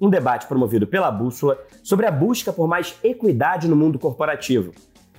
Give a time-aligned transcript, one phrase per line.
[0.00, 4.72] um debate promovido pela Bússola sobre a busca por mais equidade no mundo corporativo.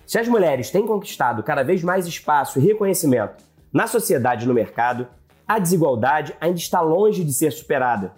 [0.06, 4.54] Se as mulheres têm conquistado cada vez mais espaço e reconhecimento na sociedade e no
[4.54, 5.08] mercado,
[5.48, 8.14] a desigualdade ainda está longe de ser superada.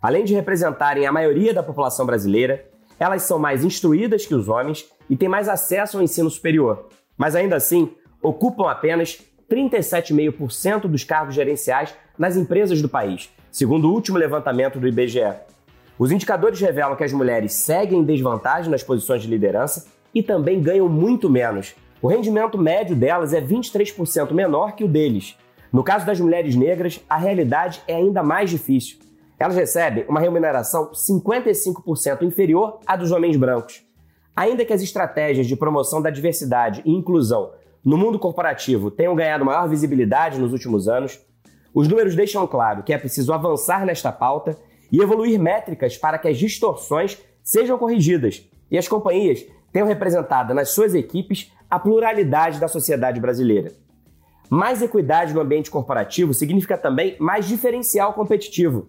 [0.00, 2.66] Além de representarem a maioria da população brasileira,
[2.98, 6.88] elas são mais instruídas que os homens e têm mais acesso ao ensino superior.
[7.16, 9.18] Mas ainda assim, ocupam apenas
[9.50, 15.34] 37,5% dos cargos gerenciais nas empresas do país, segundo o último levantamento do IBGE.
[16.00, 20.58] Os indicadores revelam que as mulheres seguem em desvantagem nas posições de liderança e também
[20.58, 21.74] ganham muito menos.
[22.00, 25.36] O rendimento médio delas é 23% menor que o deles.
[25.70, 28.96] No caso das mulheres negras, a realidade é ainda mais difícil.
[29.38, 33.82] Elas recebem uma remuneração 55% inferior à dos homens brancos.
[34.34, 37.50] Ainda que as estratégias de promoção da diversidade e inclusão
[37.84, 41.20] no mundo corporativo tenham ganhado maior visibilidade nos últimos anos,
[41.74, 44.56] os números deixam claro que é preciso avançar nesta pauta
[44.90, 50.70] e evoluir métricas para que as distorções sejam corrigidas e as companhias tenham representada nas
[50.70, 53.72] suas equipes a pluralidade da sociedade brasileira.
[54.48, 58.88] Mais equidade no ambiente corporativo significa também mais diferencial competitivo.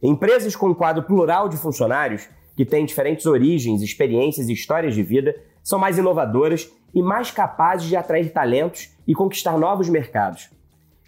[0.00, 5.02] Empresas com um quadro plural de funcionários, que têm diferentes origens, experiências e histórias de
[5.02, 10.48] vida, são mais inovadoras e mais capazes de atrair talentos e conquistar novos mercados.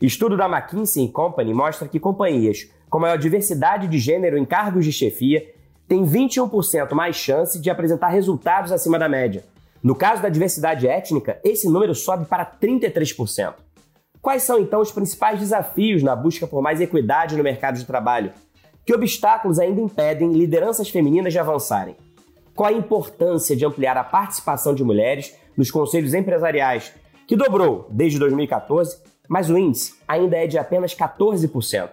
[0.06, 4.92] Estudo da McKinsey Company mostra que companhias com maior diversidade de gênero em cargos de
[4.92, 5.50] chefia,
[5.88, 9.44] tem 21% mais chance de apresentar resultados acima da média.
[9.82, 13.54] No caso da diversidade étnica, esse número sobe para 33%.
[14.20, 18.30] Quais são então os principais desafios na busca por mais equidade no mercado de trabalho?
[18.84, 21.96] Que obstáculos ainda impedem lideranças femininas de avançarem?
[22.54, 26.92] Qual a importância de ampliar a participação de mulheres nos conselhos empresariais,
[27.26, 28.98] que dobrou desde 2014,
[29.32, 31.88] mas o índice ainda é de apenas 14%?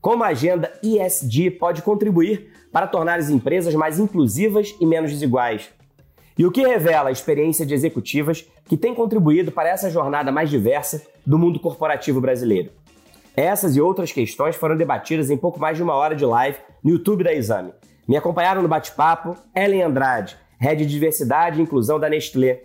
[0.00, 5.68] Como a agenda ESG pode contribuir para tornar as empresas mais inclusivas e menos desiguais?
[6.38, 10.48] E o que revela a experiência de executivas que têm contribuído para essa jornada mais
[10.48, 12.70] diversa do mundo corporativo brasileiro?
[13.36, 16.92] Essas e outras questões foram debatidas em pouco mais de uma hora de live no
[16.92, 17.72] YouTube da Exame.
[18.06, 22.62] Me acompanharam no bate-papo Ellen Andrade, Head de Diversidade e Inclusão da Nestlé,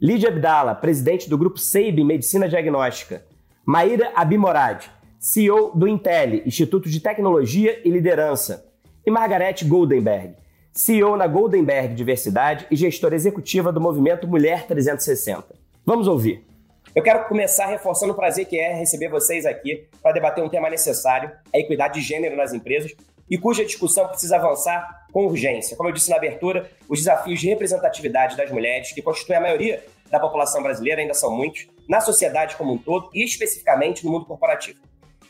[0.00, 3.26] Lídia Abdala, presidente do Grupo SEIB Medicina Diagnóstica,
[3.70, 4.90] Maíra Abimorad,
[5.20, 8.66] CEO do Intel, Instituto de Tecnologia e Liderança,
[9.04, 10.36] e Margarete Goldenberg,
[10.72, 15.54] CEO na Goldenberg Diversidade e gestora executiva do movimento Mulher 360.
[15.84, 16.46] Vamos ouvir.
[16.94, 20.70] Eu quero começar reforçando o prazer que é receber vocês aqui para debater um tema
[20.70, 22.94] necessário, a equidade de gênero nas empresas,
[23.28, 25.76] e cuja discussão precisa avançar com urgência.
[25.76, 29.84] Como eu disse na abertura, os desafios de representatividade das mulheres, que constituem a maioria
[30.10, 34.26] da população brasileira, ainda são muitos, na sociedade como um todo e especificamente no mundo
[34.26, 34.78] corporativo.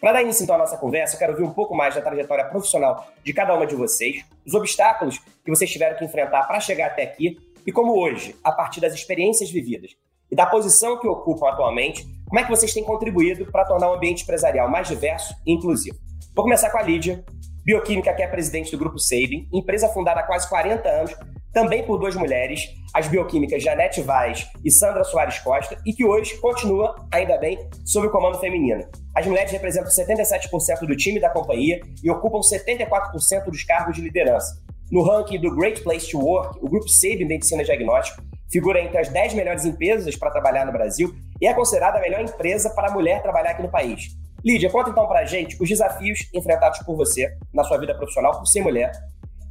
[0.00, 2.44] Para dar início então à nossa conversa, eu quero ouvir um pouco mais da trajetória
[2.44, 6.86] profissional de cada uma de vocês, os obstáculos que vocês tiveram que enfrentar para chegar
[6.86, 7.36] até aqui
[7.66, 9.96] e como hoje, a partir das experiências vividas
[10.30, 13.94] e da posição que ocupam atualmente, como é que vocês têm contribuído para tornar o
[13.94, 15.98] ambiente empresarial mais diverso e inclusivo.
[16.34, 17.24] Vou começar com a Lídia,
[17.68, 21.14] bioquímica que é presidente do Grupo Sabin, empresa fundada há quase 40 anos
[21.52, 22.62] também por duas mulheres,
[22.94, 28.06] as bioquímicas Janete Vaz e Sandra Soares Costa, e que hoje continua, ainda bem, sob
[28.06, 28.86] o comando feminino.
[29.14, 34.62] As mulheres representam 77% do time da companhia e ocupam 74% dos cargos de liderança.
[34.90, 39.10] No ranking do Great Place to Work, o Grupo SABE Medicina Diagnóstico figura entre as
[39.10, 42.92] 10 melhores empresas para trabalhar no Brasil e é considerada a melhor empresa para a
[42.92, 44.16] mulher trabalhar aqui no país.
[44.44, 48.38] Lídia, conta então para a gente os desafios enfrentados por você na sua vida profissional
[48.38, 48.92] por ser mulher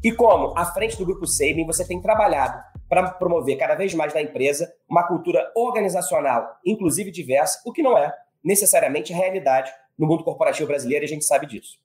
[0.03, 4.13] e como, à frente do Grupo Saving, você tem trabalhado para promover cada vez mais
[4.13, 8.13] na empresa uma cultura organizacional, inclusive diversa, o que não é
[8.43, 11.79] necessariamente realidade no mundo corporativo brasileiro, e a gente sabe disso.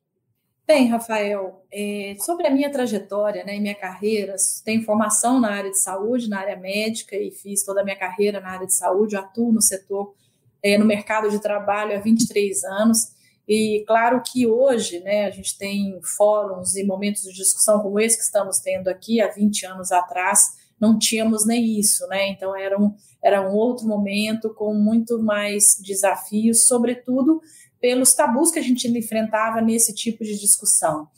[0.67, 5.71] Bem, Rafael, é, sobre a minha trajetória né, e minha carreira, tenho formação na área
[5.71, 9.17] de saúde, na área médica, e fiz toda a minha carreira na área de saúde,
[9.17, 10.15] atuo no setor,
[10.63, 13.13] é, no mercado de trabalho há 23 anos.
[13.49, 18.17] E claro que hoje, né, a gente tem fóruns e momentos de discussão como esse
[18.17, 22.29] que estamos tendo aqui, há 20 anos atrás, não tínhamos nem isso, né?
[22.29, 27.41] Então era um, era um outro momento com muito mais desafios, sobretudo
[27.81, 31.09] pelos tabus que a gente enfrentava nesse tipo de discussão.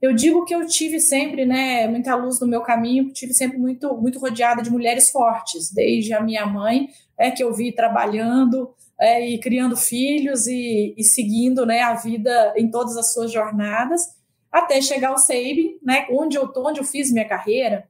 [0.00, 3.96] Eu digo que eu tive sempre, né, muita luz no meu caminho, tive sempre muito,
[3.96, 6.88] muito rodeada de mulheres fortes, desde a minha mãe,
[7.18, 12.54] é que eu vi trabalhando é, e criando filhos e, e, seguindo, né, a vida
[12.56, 14.14] em todas as suas jornadas,
[14.50, 17.88] até chegar ao SEIB, né, onde eu onde eu fiz minha carreira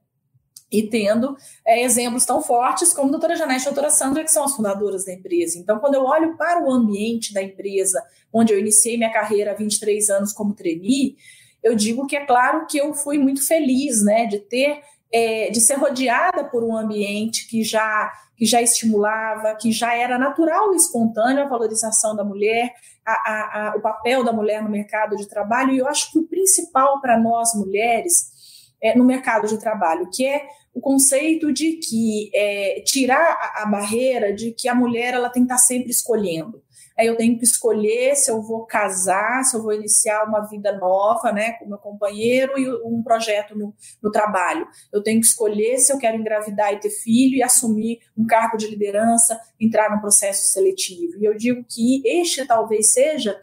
[0.71, 4.31] e tendo é, exemplos tão fortes como a doutora Janete e a doutora Sandra, que
[4.31, 5.57] são as fundadoras da empresa.
[5.57, 8.03] Então, quando eu olho para o ambiente da empresa,
[8.33, 11.15] onde eu iniciei minha carreira há 23 anos como trainee,
[11.63, 14.81] eu digo que é claro que eu fui muito feliz, né, de ter,
[15.11, 20.19] é, de ser rodeada por um ambiente que já que já estimulava, que já era
[20.19, 22.71] natural e espontâneo a valorização da mulher,
[23.03, 25.73] a, a, a, o papel da mulher no mercado de trabalho.
[25.73, 28.31] E eu acho que o principal para nós mulheres
[28.79, 34.31] é, no mercado de trabalho, que é o conceito de que é, tirar a, barreira
[34.31, 36.61] de que a mulher ela tem que estar sempre escolhendo.
[36.99, 41.31] Eu tenho que escolher se eu vou casar, se eu vou iniciar uma vida nova,
[41.31, 44.67] né, com meu companheiro e um projeto no, no trabalho.
[44.91, 48.57] Eu tenho que escolher se eu quero engravidar e ter filho e assumir um cargo
[48.57, 51.17] de liderança, entrar num processo seletivo.
[51.19, 53.39] E eu digo que este talvez seja,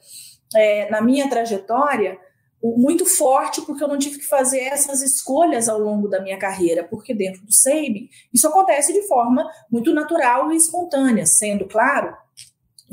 [0.56, 2.18] é, na minha trajetória,
[2.62, 6.82] muito forte porque eu não tive que fazer essas escolhas ao longo da minha carreira,
[6.82, 12.16] porque dentro do SEIB isso acontece de forma muito natural e espontânea, sendo claro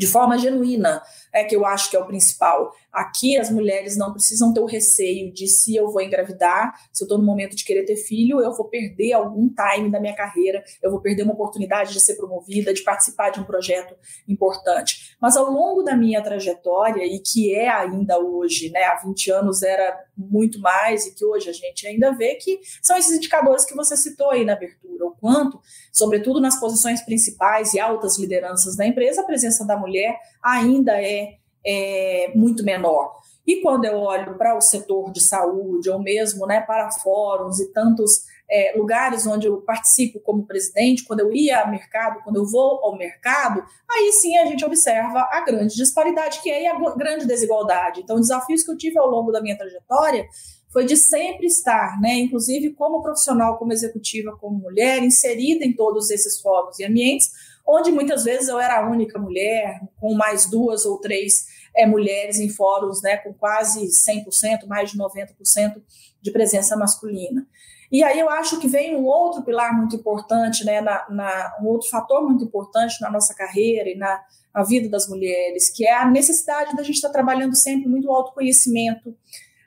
[0.02, 1.00] de forma genuína,
[1.32, 2.74] é que eu acho que é o principal.
[2.92, 7.06] Aqui as mulheres não precisam ter o receio de se eu vou engravidar, se eu
[7.06, 10.64] estou no momento de querer ter filho, eu vou perder algum time da minha carreira,
[10.82, 13.96] eu vou perder uma oportunidade de ser promovida, de participar de um projeto
[14.28, 15.16] importante.
[15.22, 19.62] Mas ao longo da minha trajetória, e que é ainda hoje, né, há 20 anos
[19.62, 23.76] era muito mais, e que hoje a gente ainda vê que são esses indicadores que
[23.76, 25.60] você citou aí na abertura, o quanto,
[25.92, 31.42] sobretudo nas posições principais e altas lideranças da empresa, a presença da mulher ainda é
[31.66, 33.16] é, muito menor.
[33.46, 37.72] E quando eu olho para o setor de saúde, ou mesmo né, para fóruns e
[37.72, 42.46] tantos é, lugares onde eu participo como presidente, quando eu ia ao mercado, quando eu
[42.46, 47.26] vou ao mercado, aí sim a gente observa a grande disparidade que é a grande
[47.26, 48.02] desigualdade.
[48.02, 50.28] Então, desafios que eu tive ao longo da minha trajetória
[50.70, 56.10] foi de sempre estar, né, inclusive como profissional, como executiva, como mulher, inserida em todos
[56.10, 57.30] esses fóruns e ambientes,
[57.68, 61.46] onde muitas vezes eu era a única mulher, com mais duas ou três
[61.76, 65.82] é, mulheres em fóruns, né, com quase 100%, mais de 90%
[66.22, 67.46] de presença masculina.
[67.92, 71.68] E aí eu acho que vem um outro pilar muito importante, né, na, na, um
[71.68, 74.22] outro fator muito importante na nossa carreira e na,
[74.56, 79.14] na vida das mulheres, que é a necessidade da gente estar trabalhando sempre muito autoconhecimento,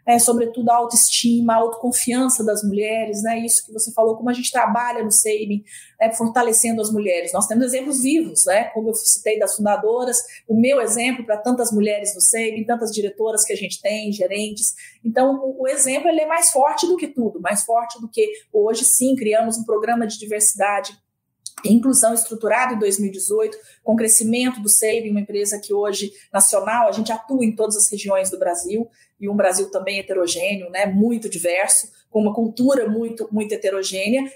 [0.06, 3.38] é, sobretudo a autoestima, a autoconfiança das mulheres, né?
[3.38, 5.64] Isso que você falou, como a gente trabalha no SEIB,
[5.98, 7.32] né, fortalecendo as mulheres.
[7.32, 8.64] Nós temos exemplos vivos, né?
[8.64, 13.44] Como eu citei das fundadoras, o meu exemplo para tantas mulheres no SEIB, tantas diretoras
[13.44, 14.74] que a gente tem, gerentes.
[15.04, 18.30] Então, o, o exemplo ele é mais forte do que tudo, mais forte do que
[18.52, 20.96] hoje sim criamos um programa de diversidade
[21.64, 27.12] inclusão estruturada em 2018, com crescimento do SEIB, uma empresa que hoje, nacional, a gente
[27.12, 28.88] atua em todas as regiões do Brasil,
[29.24, 34.30] e um Brasil também heterogêneo, né, muito diverso, com uma cultura muito, muito heterogênea,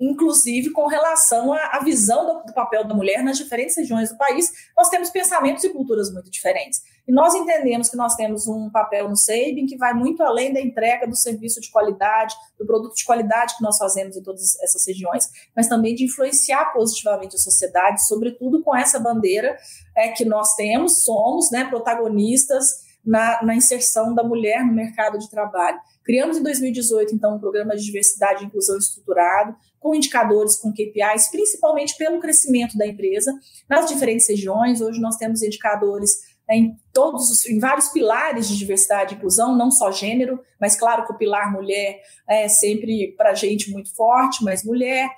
[0.00, 4.50] inclusive com relação à, visão do, do, papel da mulher nas diferentes regiões do país,
[4.74, 6.80] nós temos pensamentos e culturas muito diferentes.
[7.06, 10.60] E nós entendemos que nós temos um papel no SEIBIN que vai muito além da
[10.60, 14.86] entrega do serviço de qualidade, do produto de qualidade que nós fazemos em todas essas
[14.86, 19.58] regiões, mas também de influenciar positivamente a sociedade, sobretudo com essa bandeira
[19.94, 25.30] é, que nós temos, somos né, protagonistas na, na inserção da mulher no mercado de
[25.30, 25.78] trabalho.
[26.04, 31.28] Criamos em 2018, então, um programa de diversidade e inclusão estruturado, com indicadores, com KPIs,
[31.30, 33.32] principalmente pelo crescimento da empresa
[33.68, 34.80] nas diferentes regiões.
[34.80, 36.10] Hoje nós temos indicadores
[36.46, 40.76] né, em todos os, em vários pilares de diversidade e inclusão, não só gênero, mas
[40.76, 45.08] claro que o pilar mulher é sempre para a gente muito forte, mas mulher,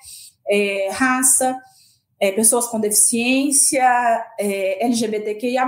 [0.48, 1.58] é, raça,
[2.22, 3.82] é, pessoas com deficiência,
[4.38, 5.64] é, LGBTQIA,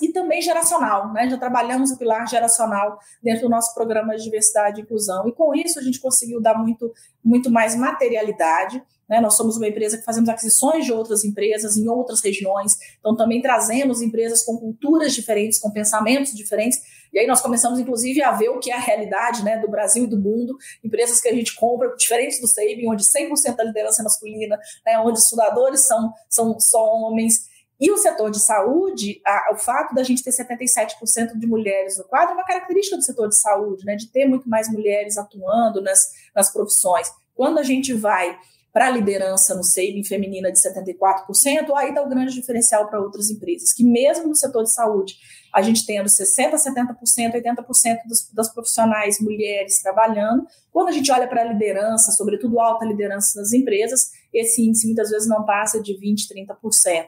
[0.00, 1.12] e também geracional.
[1.12, 1.28] Né?
[1.28, 5.28] Já trabalhamos o pilar geracional dentro do nosso programa de diversidade e inclusão.
[5.28, 6.90] E com isso a gente conseguiu dar muito,
[7.22, 9.20] muito mais materialidade né?
[9.22, 13.40] Nós somos uma empresa que fazemos aquisições de outras empresas em outras regiões, então também
[13.40, 16.78] trazemos empresas com culturas diferentes, com pensamentos diferentes,
[17.12, 20.04] e aí nós começamos, inclusive, a ver o que é a realidade né, do Brasil
[20.04, 24.02] e do mundo, empresas que a gente compra, diferentes do Saving, onde 100% da liderança
[24.02, 27.48] é masculina, né, onde os fundadores são, são só homens,
[27.80, 32.04] e o setor de saúde, a, o fato da gente ter 77% de mulheres no
[32.04, 35.80] quadro é uma característica do setor de saúde, né, de ter muito mais mulheres atuando
[35.80, 37.08] nas, nas profissões.
[37.34, 38.36] Quando a gente vai
[38.78, 41.26] para a liderança no saving feminina de 74%,
[41.74, 45.16] aí está o grande diferencial para outras empresas, que mesmo no setor de saúde,
[45.52, 46.94] a gente tendo 60%, 70%,
[47.32, 52.84] 80% dos, das profissionais mulheres trabalhando, quando a gente olha para a liderança, sobretudo alta
[52.84, 56.28] liderança nas empresas, esse índice muitas vezes não passa de 20%,
[56.62, 57.06] 30%.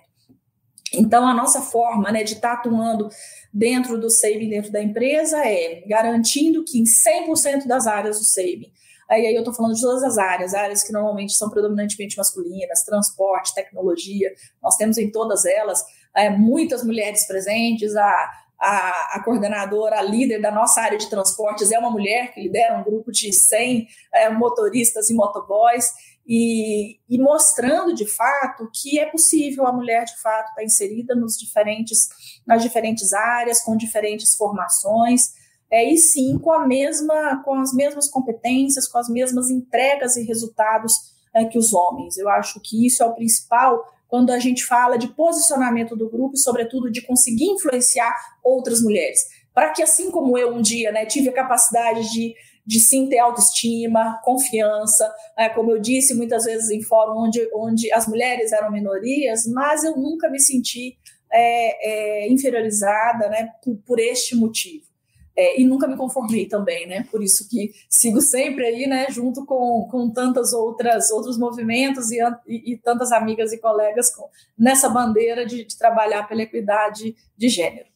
[0.95, 3.09] Então, a nossa forma né, de estar tá atuando
[3.55, 8.73] dentro do saving, dentro da empresa, é garantindo que em 100% das áreas do saving,
[9.11, 12.85] aí, aí eu estou falando de todas as áreas, áreas que normalmente são predominantemente masculinas,
[12.85, 19.99] transporte, tecnologia, nós temos em todas elas é, muitas mulheres presentes, a, a, a, coordenadora,
[19.99, 23.33] a líder da nossa área de transportes é uma mulher que lidera um grupo de
[23.33, 25.91] 100 é, motoristas e motoboys,
[26.27, 31.37] e, e, mostrando de fato que é possível a mulher de fato estar inserida nos
[31.37, 32.09] diferentes,
[32.47, 35.33] nas diferentes áreas, com diferentes formações,
[35.71, 40.25] é, e sim com, a mesma, com as mesmas competências, com as mesmas entregas e
[40.25, 40.95] resultados
[41.35, 42.19] é, que os homens.
[42.19, 46.35] Eu acho que isso é o principal quando a gente fala de posicionamento do grupo
[46.35, 48.13] e, sobretudo, de conseguir influenciar
[48.43, 49.21] outras mulheres.
[49.55, 52.35] Para que, assim como eu um dia né, tive a capacidade de
[52.71, 57.93] de sim ter autoestima, confiança, é, como eu disse muitas vezes em fórum onde, onde
[57.93, 60.97] as mulheres eram minorias, mas eu nunca me senti
[61.33, 64.85] é, é, inferiorizada né, por, por este motivo.
[65.37, 67.07] É, e nunca me conformei também, né?
[67.11, 69.07] Por isso que sigo sempre aí, né?
[69.11, 74.29] Junto com, com tantas outras outros movimentos e, e, e tantas amigas e colegas com,
[74.59, 77.91] nessa bandeira de, de trabalhar pela equidade de gênero.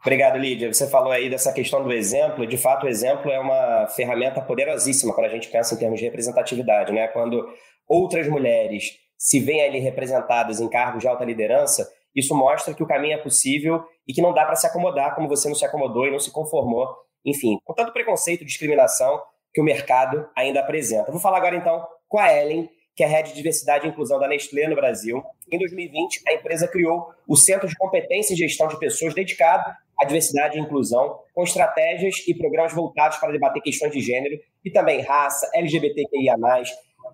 [0.00, 0.72] Obrigado, Lídia.
[0.72, 2.46] Você falou aí dessa questão do exemplo.
[2.46, 6.04] De fato, o exemplo é uma ferramenta poderosíssima quando a gente pensa em termos de
[6.04, 7.08] representatividade, né?
[7.08, 7.46] Quando
[7.86, 12.86] outras mulheres se veem ali representadas em cargos de alta liderança, isso mostra que o
[12.86, 16.06] caminho é possível e que não dá para se acomodar como você não se acomodou
[16.06, 16.88] e não se conformou,
[17.24, 19.20] enfim, com tanto preconceito e discriminação
[19.52, 21.10] que o mercado ainda apresenta.
[21.10, 24.18] Vou falar agora então com a Ellen, que é a Head de Diversidade e Inclusão
[24.18, 25.22] da Nestlé no Brasil.
[25.50, 30.04] Em 2020, a empresa criou o Centro de Competência e Gestão de Pessoas dedicado a
[30.04, 35.00] diversidade e inclusão, com estratégias e programas voltados para debater questões de gênero e também
[35.02, 36.36] raça, LGBTQIA,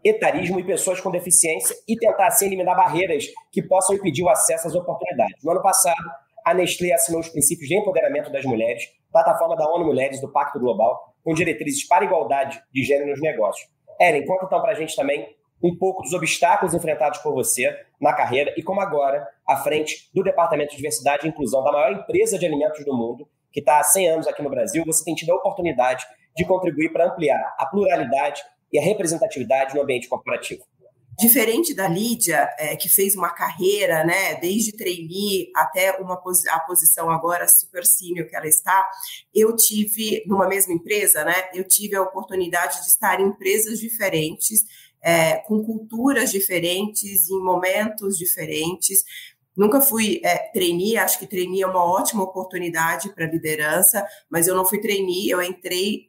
[0.03, 4.67] etarismo e pessoas com deficiência e tentar assim eliminar barreiras que possam impedir o acesso
[4.67, 5.43] às oportunidades.
[5.43, 6.03] No ano passado,
[6.45, 10.59] a Nestlé assinou os princípios de empoderamento das mulheres, plataforma da ONU Mulheres do Pacto
[10.59, 13.69] Global, com diretrizes para igualdade de gênero nos negócios.
[13.99, 18.13] Ellen, conta então para a gente também um pouco dos obstáculos enfrentados por você na
[18.13, 22.39] carreira e como agora, à frente do Departamento de Diversidade e Inclusão da maior empresa
[22.39, 25.33] de alimentos do mundo, que está há 100 anos aqui no Brasil, você tem tido
[25.33, 26.05] a oportunidade
[26.37, 28.43] de contribuir para ampliar a pluralidade
[28.75, 30.65] e a representatividade no ambiente corporativo.
[31.17, 36.59] Diferente da Lídia, é, que fez uma carreira, né, desde trainee até uma posi a
[36.59, 38.85] posição agora super senior que ela está,
[39.33, 44.65] eu tive, numa mesma empresa, né, eu tive a oportunidade de estar em empresas diferentes,
[45.01, 49.05] é, com culturas diferentes, em momentos diferentes.
[49.57, 54.57] Nunca fui é, trainee, acho que trainee é uma ótima oportunidade para liderança, mas eu
[54.57, 56.09] não fui trainee, eu entrei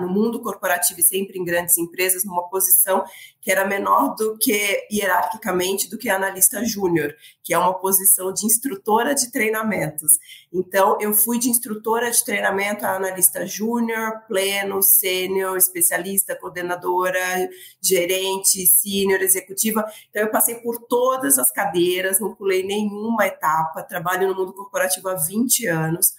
[0.00, 3.04] no mundo corporativo e sempre em grandes empresas numa posição
[3.40, 8.46] que era menor do que hierarquicamente do que analista júnior, que é uma posição de
[8.46, 10.12] instrutora de treinamentos.
[10.50, 17.50] Então eu fui de instrutora de treinamento a analista júnior, pleno, sênior, especialista, coordenadora,
[17.82, 19.84] gerente, sênior, executiva.
[20.08, 25.08] Então eu passei por todas as cadeiras, não pulei nenhuma etapa, trabalho no mundo corporativo
[25.10, 26.14] há 20 anos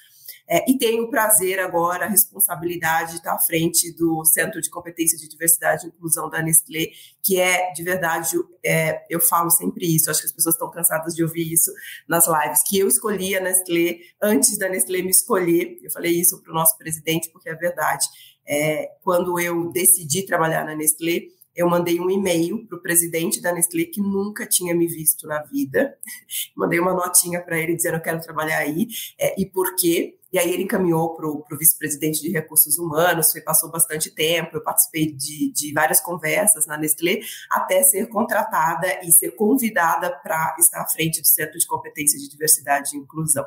[0.47, 4.69] é, e tenho o prazer agora, a responsabilidade de estar à frente do Centro de
[4.69, 6.89] Competência de Diversidade e Inclusão da Nestlé,
[7.23, 11.15] que é, de verdade, é, eu falo sempre isso, acho que as pessoas estão cansadas
[11.15, 11.71] de ouvir isso
[12.07, 15.79] nas lives, que eu escolhi a Nestlé antes da Nestlé me escolher.
[15.81, 18.05] Eu falei isso para o nosso presidente, porque é verdade.
[18.47, 21.23] É, quando eu decidi trabalhar na Nestlé,
[21.55, 25.41] eu mandei um e-mail para o presidente da Nestlé que nunca tinha me visto na
[25.43, 25.97] vida.
[26.55, 28.87] mandei uma notinha para ele dizendo eu quero trabalhar aí
[29.17, 30.17] é, e por quê.
[30.35, 34.61] E aí ele encaminhou para o vice-presidente de recursos humanos, foi, passou bastante tempo, eu
[34.61, 40.81] participei de, de várias conversas na Nestlé, até ser contratada e ser convidada para estar
[40.81, 43.45] à frente do Centro de Competência de Diversidade e Inclusão.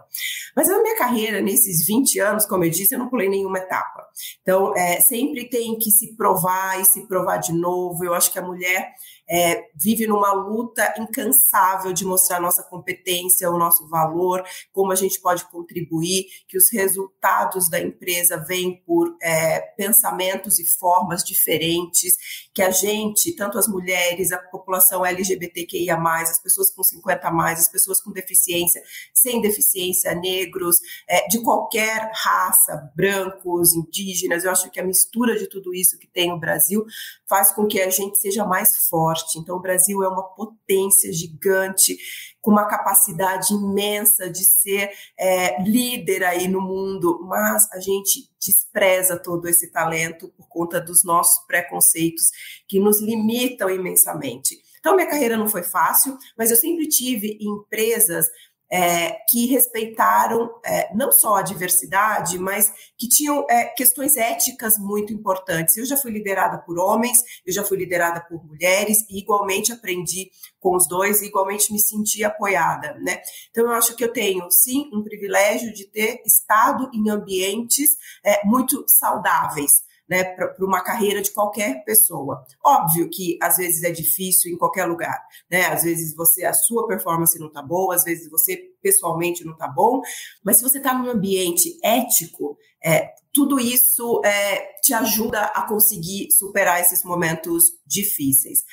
[0.57, 4.07] Mas na minha carreira, nesses 20 anos, como eu disse, eu não pulei nenhuma etapa.
[4.40, 8.02] Então, é, sempre tem que se provar e se provar de novo.
[8.02, 8.95] Eu acho que a mulher
[9.29, 14.43] é, vive numa luta incansável de mostrar nossa competência, o nosso valor,
[14.73, 20.67] como a gente pode contribuir, que os resultados da empresa vêm por é, pensamentos e
[20.67, 22.17] formas diferentes,
[22.55, 27.69] que a gente, tanto as mulheres, a população LGBTQIA, as pessoas com 50 mais, as
[27.69, 28.83] pessoas com deficiência,
[29.13, 30.77] sem deficiência, negros,
[31.09, 36.07] é, de qualquer raça, brancos, indígenas, eu acho que a mistura de tudo isso que
[36.07, 36.85] tem o Brasil
[37.29, 39.18] faz com que a gente seja mais forte.
[39.39, 41.97] Então, o Brasil é uma potência gigante
[42.41, 49.19] com uma capacidade imensa de ser é, líder aí no mundo, mas a gente despreza
[49.19, 52.31] todo esse talento por conta dos nossos preconceitos
[52.67, 54.57] que nos limitam imensamente.
[54.79, 58.27] Então, minha carreira não foi fácil, mas eu sempre tive empresas
[58.71, 65.13] é, que respeitaram é, não só a diversidade, mas que tinham é, questões éticas muito
[65.13, 65.77] importantes.
[65.77, 70.31] Eu já fui liderada por homens, eu já fui liderada por mulheres, e igualmente aprendi
[70.61, 72.95] com os dois, e igualmente me senti apoiada.
[73.01, 73.21] Né?
[73.51, 78.45] Então, eu acho que eu tenho, sim, um privilégio de ter estado em ambientes é,
[78.45, 82.45] muito saudáveis né, para uma carreira de qualquer pessoa.
[82.65, 85.67] Óbvio que às vezes é difícil em qualquer lugar, né?
[85.67, 89.69] Às vezes você a sua performance não está boa, às vezes você pessoalmente não está
[89.69, 90.00] bom,
[90.43, 96.31] mas se você está num ambiente ético, é, tudo isso é, te ajuda a conseguir
[96.33, 98.65] superar esses momentos difíceis.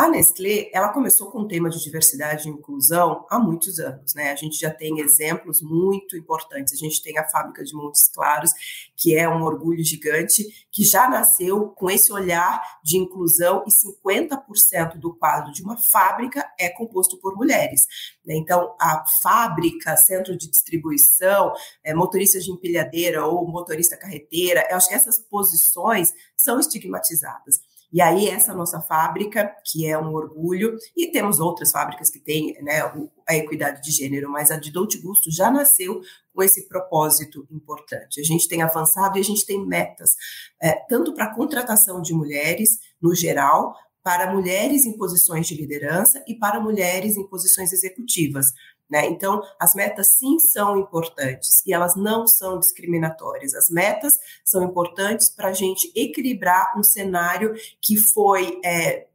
[0.00, 4.32] A Nestlé, ela começou com o tema de diversidade e inclusão há muitos anos, né?
[4.32, 6.72] A gente já tem exemplos muito importantes.
[6.72, 8.50] A gente tem a fábrica de Montes Claros,
[8.96, 14.96] que é um orgulho gigante, que já nasceu com esse olhar de inclusão e 50%
[14.96, 17.86] do quadro de uma fábrica é composto por mulheres.
[18.24, 18.36] Né?
[18.36, 21.52] Então, a fábrica, centro de distribuição,
[21.84, 27.60] é, motorista de empilhadeira ou motorista carreteira, eu acho que essas posições são estigmatizadas.
[27.92, 32.56] E aí, essa nossa fábrica, que é um orgulho, e temos outras fábricas que têm
[32.62, 32.82] né,
[33.28, 36.00] a equidade de gênero, mas a de Dolce Gusto já nasceu
[36.32, 38.20] com esse propósito importante.
[38.20, 40.14] A gente tem avançado e a gente tem metas,
[40.62, 46.22] é, tanto para a contratação de mulheres, no geral, para mulheres em posições de liderança
[46.26, 48.46] e para mulheres em posições executivas.
[48.90, 49.06] Né?
[49.06, 53.54] Então, as metas sim são importantes e elas não são discriminatórias.
[53.54, 59.06] As metas são importantes para a gente equilibrar um cenário que foi é,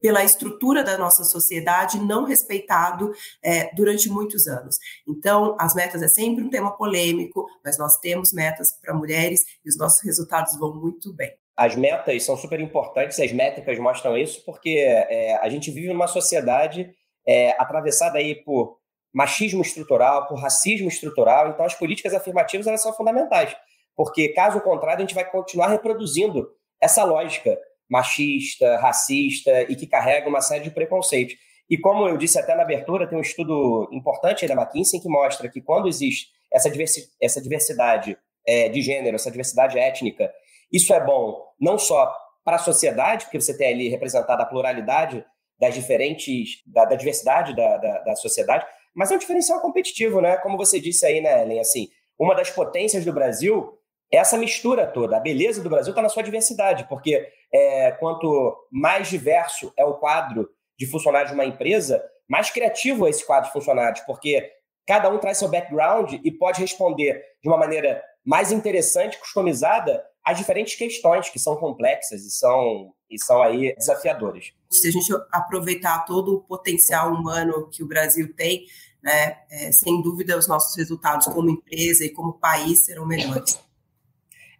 [0.00, 4.78] pela estrutura da nossa sociedade não respeitado é, durante muitos anos.
[5.06, 9.68] Então, as metas é sempre um tema polêmico, mas nós temos metas para mulheres e
[9.68, 11.32] os nossos resultados vão muito bem.
[11.56, 16.06] As metas são super importantes, as métricas mostram isso, porque é, a gente vive numa
[16.06, 16.90] sociedade
[17.26, 18.79] é, atravessada aí por
[19.12, 21.50] machismo estrutural, por racismo estrutural.
[21.50, 23.54] Então, as políticas afirmativas elas são fundamentais,
[23.96, 26.48] porque caso contrário, a gente vai continuar reproduzindo
[26.80, 31.34] essa lógica machista, racista e que carrega uma série de preconceitos.
[31.68, 35.48] E como eu disse até na abertura, tem um estudo importante da McKinsey que mostra
[35.48, 40.32] que quando existe essa, diversi essa diversidade é, de gênero, essa diversidade étnica,
[40.72, 42.12] isso é bom não só
[42.44, 45.24] para a sociedade, porque você tem ali representada a pluralidade
[45.58, 50.36] das diferentes, da, da diversidade da, da, da sociedade, mas é um diferencial competitivo, né?
[50.38, 51.60] Como você disse aí, né, Ellen?
[51.60, 53.78] Assim, uma das potências do Brasil
[54.12, 55.16] é essa mistura toda.
[55.16, 59.94] A beleza do Brasil está na sua diversidade, porque é, quanto mais diverso é o
[59.94, 60.48] quadro
[60.78, 64.50] de funcionários de uma empresa, mais criativo é esse quadro de funcionários, porque
[64.86, 70.38] cada um traz seu background e pode responder de uma maneira mais interessante, customizada, as
[70.38, 74.52] diferentes questões que são complexas e são, e são aí desafiadoras.
[74.70, 78.64] Se a gente aproveitar todo o potencial humano que o Brasil tem,
[79.02, 83.58] né, é, sem dúvida os nossos resultados como empresa e como país serão melhores.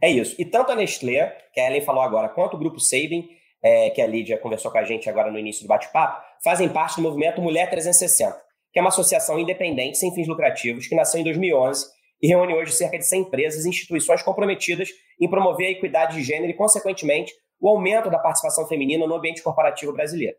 [0.01, 0.35] É isso.
[0.39, 3.29] E tanto a Nestlé, que a Ellen falou agora, quanto o Grupo Saving,
[3.63, 6.97] é, que a Lídia conversou com a gente agora no início do bate-papo, fazem parte
[6.97, 8.35] do movimento Mulher 360,
[8.73, 11.87] que é uma associação independente sem fins lucrativos que nasceu em 2011
[12.23, 14.89] e reúne hoje cerca de 100 empresas e instituições comprometidas
[15.21, 19.43] em promover a equidade de gênero e, consequentemente, o aumento da participação feminina no ambiente
[19.43, 20.37] corporativo brasileiro.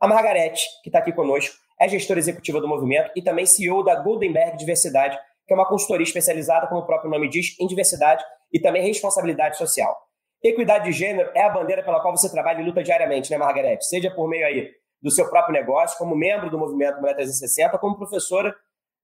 [0.00, 3.94] A Margarete, que está aqui conosco, é gestora executiva do movimento e também CEO da
[3.96, 8.60] Goldenberg Diversidade, que é uma consultoria especializada, como o próprio nome diz, em diversidade e
[8.60, 9.96] também responsabilidade social.
[10.42, 13.86] Equidade de gênero é a bandeira pela qual você trabalha e luta diariamente, né, Margarete?
[13.86, 17.96] Seja por meio aí do seu próprio negócio, como membro do movimento Mulher 360, como
[17.96, 18.54] professora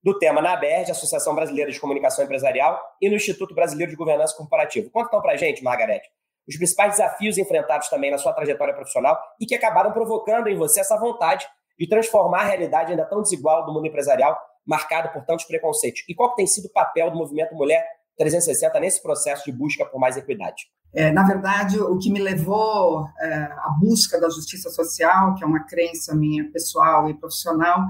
[0.04, 4.36] do tema na ABERD, Associação Brasileira de Comunicação Empresarial, e no Instituto Brasileiro de Governança
[4.36, 4.90] Corporativa.
[4.92, 6.06] Conta então para a gente, Margarete,
[6.46, 10.80] os principais desafios enfrentados também na sua trajetória profissional e que acabaram provocando em você
[10.80, 11.46] essa vontade
[11.78, 16.02] de transformar a realidade ainda tão desigual do mundo empresarial, marcado por tantos preconceitos.
[16.06, 17.82] E qual tem sido o papel do movimento Mulher
[18.18, 20.66] 360 nesse processo de busca por mais equidade?
[20.94, 25.46] É, na verdade, o que me levou é, à busca da justiça social, que é
[25.46, 27.80] uma crença minha pessoal e profissional,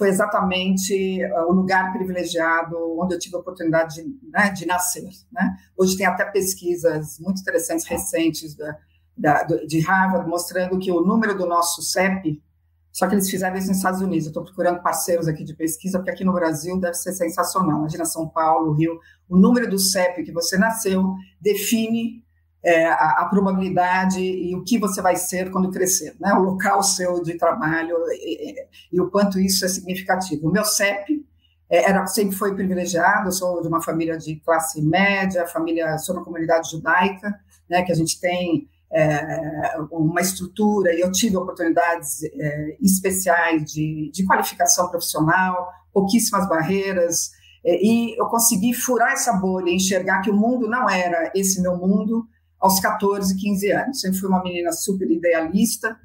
[0.00, 5.10] foi exatamente uh, o lugar privilegiado onde eu tive a oportunidade de, né, de nascer.
[5.30, 5.58] Né?
[5.76, 8.78] Hoje tem até pesquisas muito interessantes recentes da,
[9.14, 12.42] da, de Harvard mostrando que o número do nosso CEP,
[12.90, 14.24] só que eles fizeram isso nos Estados Unidos.
[14.24, 17.80] Eu estou procurando parceiros aqui de pesquisa, porque aqui no Brasil deve ser sensacional.
[17.80, 18.98] Imagina São Paulo, Rio.
[19.28, 22.24] O número do CEP que você nasceu define
[22.62, 26.32] é, a, a, probabilidade e o que você vai ser quando crescer, né?
[26.34, 30.48] o local seu de trabalho e, e, o quanto isso é significativo.
[30.48, 31.24] O meu CEP
[31.70, 36.24] é, era, sempre foi privilegiado, sou de uma família de classe média, família, sou uma
[36.24, 37.34] comunidade judaica,
[37.68, 44.10] né, que a gente tem é, uma estrutura e eu tive oportunidades é, especiais de,
[44.12, 47.30] de qualificação profissional, pouquíssimas barreiras,
[47.64, 51.76] é, e eu consegui furar essa bolha, enxergar que o mundo não era esse meu
[51.76, 52.26] mundo,
[52.60, 54.00] aos 14, 15 anos.
[54.00, 55.96] Sempre fui uma menina super idealista,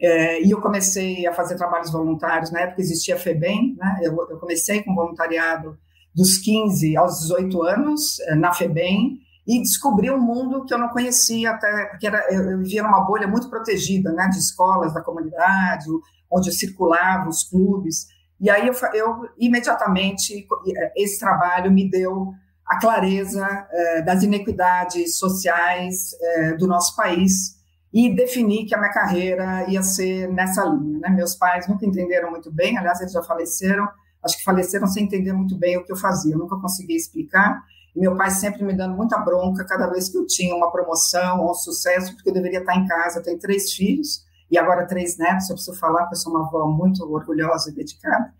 [0.00, 3.98] é, e eu comecei a fazer trabalhos voluntários, na época existia a FEBEM, né?
[4.02, 5.76] eu, eu comecei com voluntariado
[6.14, 10.88] dos 15 aos 18 anos, é, na FEBEM, e descobri um mundo que eu não
[10.88, 15.86] conhecia até, porque era, eu, vivia numa bolha muito protegida, né, de escolas, da comunidade,
[16.30, 18.06] onde eu circulava, os clubes,
[18.40, 20.46] e aí eu, eu imediatamente,
[20.94, 22.34] esse trabalho me deu
[22.68, 27.56] a clareza eh, das inequidades sociais eh, do nosso país
[27.92, 31.00] e definir que a minha carreira ia ser nessa linha.
[31.00, 31.08] Né?
[31.08, 33.88] Meus pais nunca entenderam muito bem, aliás, eles já faleceram,
[34.22, 37.62] acho que faleceram sem entender muito bem o que eu fazia, eu nunca consegui explicar.
[37.96, 41.40] E meu pai sempre me dando muita bronca cada vez que eu tinha uma promoção
[41.40, 43.18] ou um sucesso, porque eu deveria estar em casa.
[43.18, 46.46] Eu tenho três filhos e agora três netos, eu preciso falar, porque eu sou uma
[46.46, 48.32] avó muito orgulhosa e dedicada.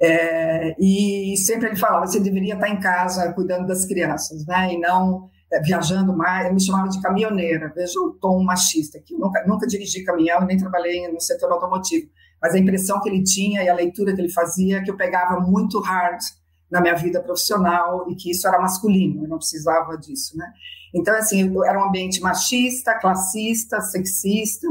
[0.00, 4.74] É, e sempre ele falava, você deveria estar em casa cuidando das crianças, né?
[4.74, 6.46] E não é, viajando mais.
[6.46, 7.72] Ele me chamava de caminhoneira.
[7.74, 9.14] Veja o tom machista aqui.
[9.16, 12.08] nunca, nunca dirigi caminhão nem trabalhei no setor automotivo.
[12.42, 14.96] Mas a impressão que ele tinha e a leitura que ele fazia é que eu
[14.96, 16.20] pegava muito hard
[16.70, 20.46] na minha vida profissional e que isso era masculino, eu não precisava disso, né?
[20.92, 24.66] Então, assim, era um ambiente machista, classista, sexista,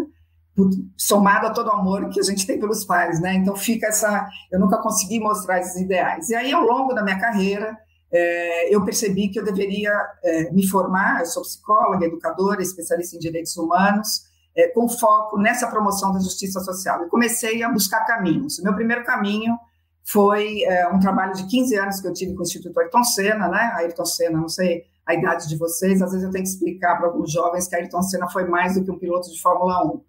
[0.95, 3.33] somado a todo o amor que a gente tem pelos pais, né?
[3.35, 6.29] Então fica essa, eu nunca consegui mostrar esses ideais.
[6.29, 7.75] E aí ao longo da minha carreira
[8.11, 9.91] é, eu percebi que eu deveria
[10.23, 11.21] é, me formar.
[11.21, 14.21] Eu sou psicóloga, educadora, especialista em direitos humanos,
[14.55, 17.03] é, com foco nessa promoção da justiça social.
[17.03, 18.59] E comecei a buscar caminhos.
[18.59, 19.57] O meu primeiro caminho
[20.05, 20.63] foi
[20.93, 23.71] um trabalho de 15 anos que eu tive com o Instituto Ayrton Senna, né?
[23.75, 27.07] Ayrton Senna, não sei a idade de vocês, às vezes eu tenho que explicar para
[27.07, 30.01] alguns jovens que Ayrton Senna foi mais do que um piloto de Fórmula 1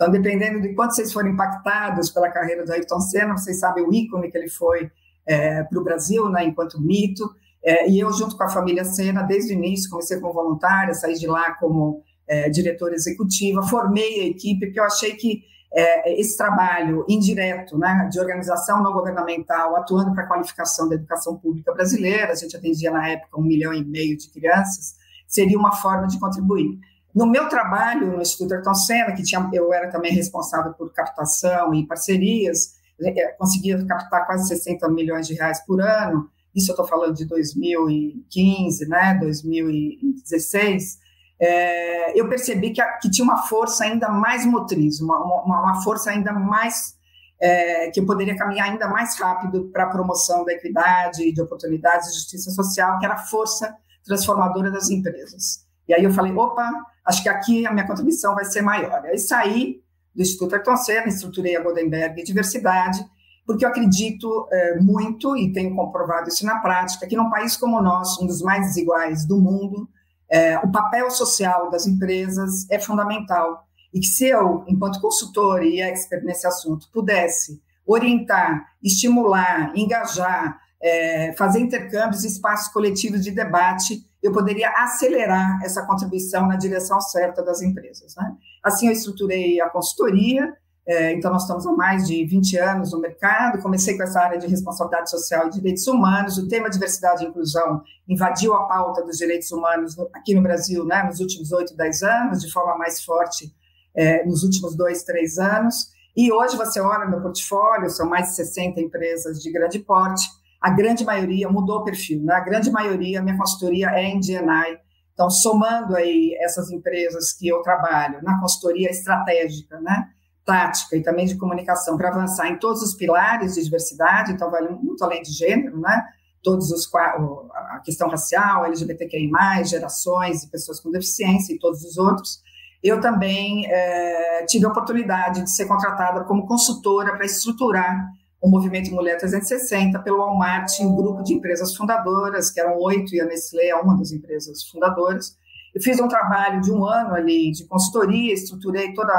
[0.00, 3.92] então, dependendo de quanto vocês forem impactados pela carreira do Ayrton Senna, vocês sabem o
[3.92, 4.90] ícone que ele foi
[5.26, 7.28] é, para o Brasil, né, enquanto mito.
[7.62, 11.12] É, e eu, junto com a família Senna, desde o início, comecei como voluntária, saí
[11.16, 16.34] de lá como é, diretora executiva, formei a equipe, porque eu achei que é, esse
[16.34, 22.32] trabalho indireto, né, de organização não governamental, atuando para a qualificação da educação pública brasileira,
[22.32, 24.94] a gente atendia na época um milhão e meio de crianças,
[25.26, 26.78] seria uma forma de contribuir.
[27.14, 28.72] No meu trabalho no Instituto Ayrton
[29.16, 34.88] que tinha, eu era também responsável por captação e parcerias, é, conseguia captar quase 60
[34.90, 40.98] milhões de reais por ano, isso eu estou falando de 2015, né, 2016,
[41.40, 46.10] é, eu percebi que, que, tinha uma força ainda mais motriz, uma, uma, uma força
[46.10, 46.98] ainda mais,
[47.40, 52.10] é, que eu poderia caminhar ainda mais rápido para a promoção da equidade, de oportunidades
[52.10, 55.64] e justiça social, que era a força transformadora das empresas.
[55.88, 56.70] E aí eu falei, opa,
[57.04, 59.04] acho que aqui a minha contribuição vai ser maior.
[59.04, 59.80] Aí saí
[60.14, 63.04] do Instituto Ayrton Senna, estruturei a Goldenberg Diversidade,
[63.46, 67.78] porque eu acredito é, muito, e tenho comprovado isso na prática, que num país como
[67.78, 69.88] o nosso, um dos mais desiguais do mundo,
[70.30, 73.66] é, o papel social das empresas é fundamental.
[73.92, 81.34] E que se eu, enquanto consultor e expert nesse assunto, pudesse orientar, estimular, engajar, é,
[81.36, 87.42] fazer intercâmbios e espaços coletivos de debate, eu poderia acelerar essa contribuição na direção certa
[87.42, 88.14] das empresas.
[88.16, 88.32] Né?
[88.62, 90.52] Assim, eu estruturei a consultoria,
[90.86, 94.38] é, então nós estamos há mais de 20 anos no mercado, comecei com essa área
[94.38, 99.16] de responsabilidade social e direitos humanos, o tema diversidade e inclusão invadiu a pauta dos
[99.16, 103.54] direitos humanos aqui no Brasil né, nos últimos 8, 10 anos, de forma mais forte
[103.94, 108.34] é, nos últimos dois, três anos, e hoje você olha meu portfólio, são mais de
[108.36, 110.22] 60 empresas de grande porte,
[110.60, 112.34] a grande maioria mudou o perfil, né?
[112.34, 114.78] A grande maioria, minha consultoria é em DNI.
[115.14, 120.08] Então, somando aí essas empresas que eu trabalho na consultoria estratégica, né?
[120.44, 124.62] Tática e também de comunicação para avançar em todos os pilares de diversidade, então vai
[124.62, 126.04] muito além de gênero, né?
[126.42, 129.30] Todos os a questão racial, LGBTQI+,
[129.64, 132.42] gerações e pessoas com deficiência e todos os outros.
[132.82, 138.90] Eu também é, tive a oportunidade de ser contratada como consultora para estruturar o Movimento
[138.92, 143.68] Mulher 360 pelo Walmart, um grupo de empresas fundadoras, que eram oito, e a Nestlé
[143.68, 145.36] é uma das empresas fundadoras.
[145.74, 149.12] Eu fiz um trabalho de um ano ali de consultoria, estruturei toda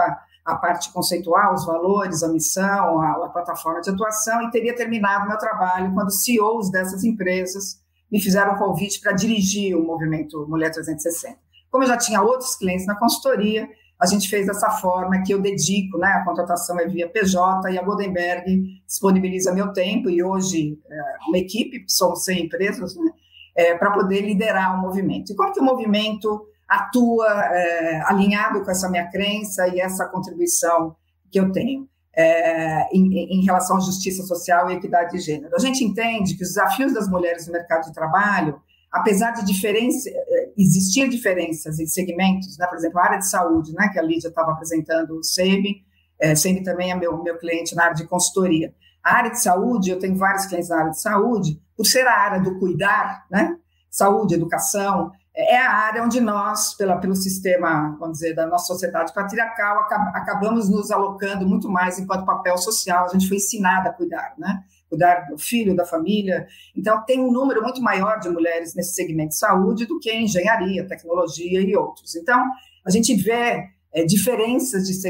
[0.43, 5.27] a parte conceitual, os valores, a missão, a, a plataforma de atuação, e teria terminado
[5.27, 7.79] meu trabalho quando CEOs dessas empresas
[8.11, 11.37] me fizeram um convite para dirigir o movimento Mulher 360.
[11.69, 13.69] Como eu já tinha outros clientes na consultoria,
[14.01, 17.77] a gente fez dessa forma que eu dedico, né, a contratação é via PJ e
[17.77, 23.11] a Goldenberg disponibiliza meu tempo e hoje é, uma equipe, somos 100 empresas, né,
[23.55, 25.31] é, para poder liderar o movimento.
[25.31, 30.95] E como que o movimento atua é, alinhado com essa minha crença e essa contribuição
[31.31, 35.55] que eu tenho é, em, em relação à justiça social e equidade de gênero?
[35.55, 38.59] A gente entende que os desafios das mulheres no mercado de trabalho
[38.91, 40.30] apesar de diferença, eh,
[40.61, 44.29] existir diferenças em segmentos, né, por exemplo, a área de saúde, né, que a Lídia
[44.29, 45.83] estava apresentando, o SEMI,
[46.19, 48.73] é, SEMI também é meu, meu cliente na área de consultoria.
[49.03, 52.13] A área de saúde, eu tenho vários clientes na área de saúde, por ser a
[52.13, 53.57] área do cuidar, né,
[53.89, 59.13] saúde, educação, é a área onde nós, pela, pelo sistema, vamos dizer, da nossa sociedade
[59.13, 64.33] patriarcal, acabamos nos alocando muito mais enquanto papel social, a gente foi ensinada a cuidar,
[64.37, 64.63] né?
[64.91, 66.45] Cuidar do filho, da família.
[66.75, 70.25] Então, tem um número muito maior de mulheres nesse segmento de saúde do que em
[70.25, 72.13] engenharia, tecnologia e outros.
[72.15, 72.43] Então,
[72.85, 75.01] a gente vê é, diferenças de,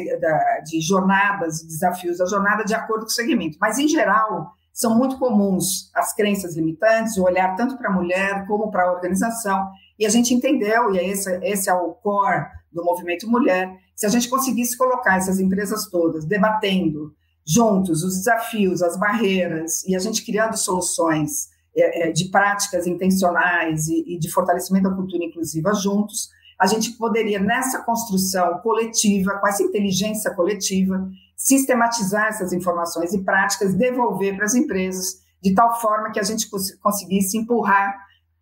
[0.64, 5.18] de jornadas desafios da jornada de acordo com o segmento, mas, em geral, são muito
[5.18, 9.68] comuns as crenças limitantes, o olhar tanto para a mulher como para a organização.
[9.98, 14.10] E a gente entendeu, e esse, esse é o core do movimento mulher, se a
[14.10, 17.14] gente conseguisse colocar essas empresas todas debatendo
[17.54, 23.88] juntos os desafios, as barreiras, e a gente criando soluções é, é, de práticas intencionais
[23.88, 29.48] e, e de fortalecimento da cultura inclusiva juntos, a gente poderia, nessa construção coletiva, com
[29.48, 36.12] essa inteligência coletiva, sistematizar essas informações e práticas, devolver para as empresas, de tal forma
[36.12, 36.48] que a gente
[36.80, 37.96] conseguisse empurrar.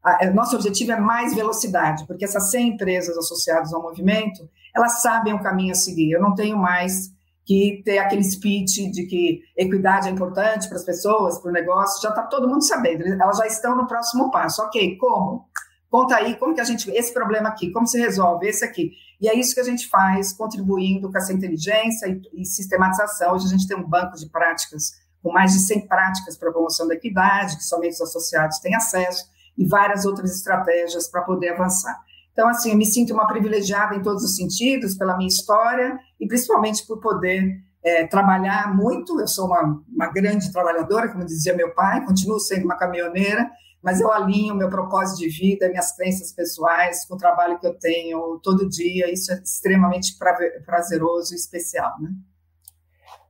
[0.03, 5.01] A, a, nosso objetivo é mais velocidade, porque essas 100 empresas associadas ao movimento, elas
[5.01, 6.11] sabem o caminho a seguir.
[6.11, 7.11] Eu não tenho mais
[7.49, 11.99] que ter aquele speech de que equidade é importante para as pessoas, para o negócio,
[11.99, 14.61] já está todo mundo sabendo, elas já estão no próximo passo.
[14.61, 15.49] Ok, como?
[15.89, 18.91] Conta aí como que a gente, esse problema aqui, como se resolve, esse aqui.
[19.19, 23.33] E é isso que a gente faz, contribuindo com essa inteligência e, e sistematização.
[23.33, 24.91] Hoje a gente tem um banco de práticas
[25.23, 29.25] com mais de 100 práticas para promoção da equidade, que somente os associados têm acesso,
[29.57, 31.99] e várias outras estratégias para poder avançar.
[32.31, 36.27] Então, assim, eu me sinto uma privilegiada em todos os sentidos, pela minha história e
[36.27, 39.19] principalmente por poder é, trabalhar muito.
[39.19, 43.49] Eu sou uma, uma grande trabalhadora, como dizia meu pai, continuo sendo uma caminhoneira,
[43.81, 47.77] mas eu alinho meu propósito de vida, minhas crenças pessoais com o trabalho que eu
[47.79, 49.11] tenho todo dia.
[49.11, 50.17] Isso é extremamente
[50.65, 52.09] prazeroso e especial, né?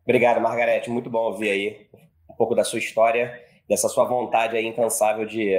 [0.04, 0.90] Obrigado, Margarete.
[0.90, 1.88] Muito bom ouvir aí
[2.28, 3.32] um pouco da sua história,
[3.68, 5.54] dessa sua vontade aí incansável de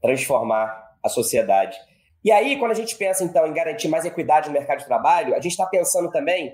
[0.00, 1.78] transformar a sociedade.
[2.24, 5.34] E aí, quando a gente pensa, então, em garantir mais equidade no mercado de trabalho,
[5.34, 6.52] a gente está pensando também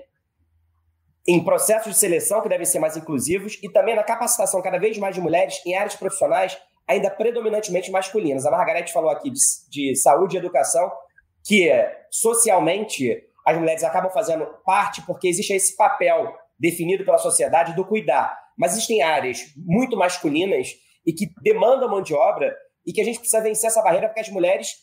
[1.29, 4.97] em processos de seleção que devem ser mais inclusivos e também na capacitação cada vez
[4.97, 8.47] mais de mulheres em áreas profissionais ainda predominantemente masculinas.
[8.47, 9.39] A Margarete falou aqui de,
[9.69, 10.91] de saúde e educação,
[11.45, 11.71] que
[12.09, 13.15] socialmente
[13.45, 18.35] as mulheres acabam fazendo parte porque existe esse papel definido pela sociedade do cuidar.
[18.57, 20.69] Mas existem áreas muito masculinas
[21.05, 24.21] e que demandam mão de obra e que a gente precisa vencer essa barreira porque
[24.21, 24.77] as mulheres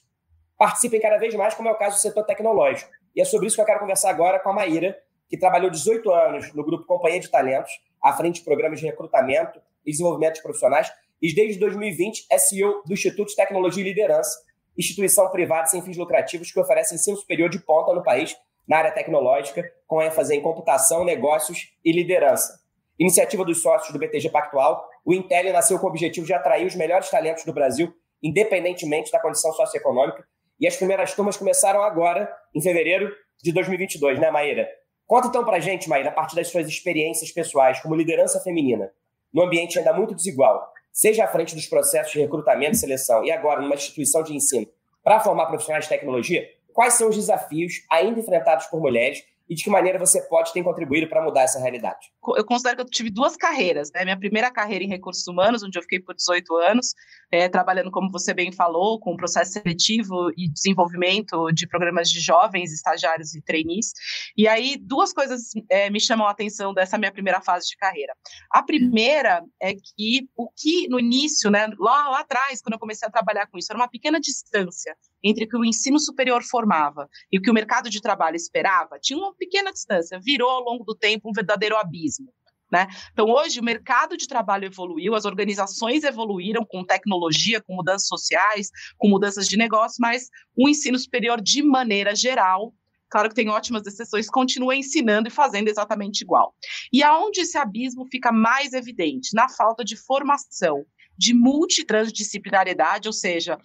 [0.57, 2.89] participem cada vez mais, como é o caso do setor tecnológico.
[3.17, 4.97] E é sobre isso que eu quero conversar agora com a Maíra,
[5.29, 9.61] que trabalhou 18 anos no grupo Companhia de Talentos, à frente de programas de recrutamento
[9.85, 14.39] e desenvolvimento de profissionais, e desde 2020 é CEO do Instituto de Tecnologia e Liderança,
[14.77, 18.37] instituição privada sem fins lucrativos que oferece ensino superior de ponta no país
[18.69, 22.61] na área tecnológica, com ênfase em computação, negócios e liderança.
[22.99, 26.75] Iniciativa dos sócios do BTG Pactual, o Intel nasceu com o objetivo de atrair os
[26.75, 30.27] melhores talentos do Brasil, independentemente da condição socioeconômica,
[30.59, 33.13] e as primeiras turmas começaram agora, em fevereiro
[33.43, 34.67] de 2022, né, Maíra?
[35.07, 38.91] Conta então pra gente, Maíra, a partir das suas experiências pessoais como liderança feminina,
[39.33, 43.31] num ambiente ainda muito desigual, seja à frente dos processos de recrutamento e seleção e
[43.31, 44.67] agora numa instituição de ensino,
[45.05, 49.63] para formar profissionais de tecnologia, quais são os desafios ainda enfrentados por mulheres e de
[49.63, 52.11] que maneira você pode ter contribuído para mudar essa realidade?
[52.37, 53.91] Eu considero que eu tive duas carreiras.
[53.93, 54.05] Né?
[54.05, 56.95] Minha primeira carreira em recursos humanos, onde eu fiquei por 18 anos,
[57.31, 62.73] é, trabalhando, como você bem falou, com processo seletivo e desenvolvimento de programas de jovens,
[62.73, 63.93] estagiários e trainees.
[64.37, 68.13] E aí, duas coisas é, me chamam a atenção dessa minha primeira fase de carreira.
[68.51, 73.07] A primeira é que o que no início, né, lá, lá atrás, quando eu comecei
[73.07, 74.97] a trabalhar com isso, era uma pequena distância
[75.29, 78.99] entre o que o ensino superior formava e o que o mercado de trabalho esperava,
[79.01, 82.33] tinha uma pequena distância, virou ao longo do tempo um verdadeiro abismo.
[82.71, 82.89] Né?
[83.13, 88.71] Então, hoje, o mercado de trabalho evoluiu, as organizações evoluíram com tecnologia, com mudanças sociais,
[88.99, 92.75] com mudanças de negócio, mas o ensino superior, de maneira geral,
[93.09, 96.55] claro que tem ótimas exceções, continua ensinando e fazendo exatamente igual.
[96.93, 99.31] E aonde esse abismo fica mais evidente?
[99.33, 100.85] Na falta de formação
[101.19, 103.59] de multitransdisciplinariedade, ou seja,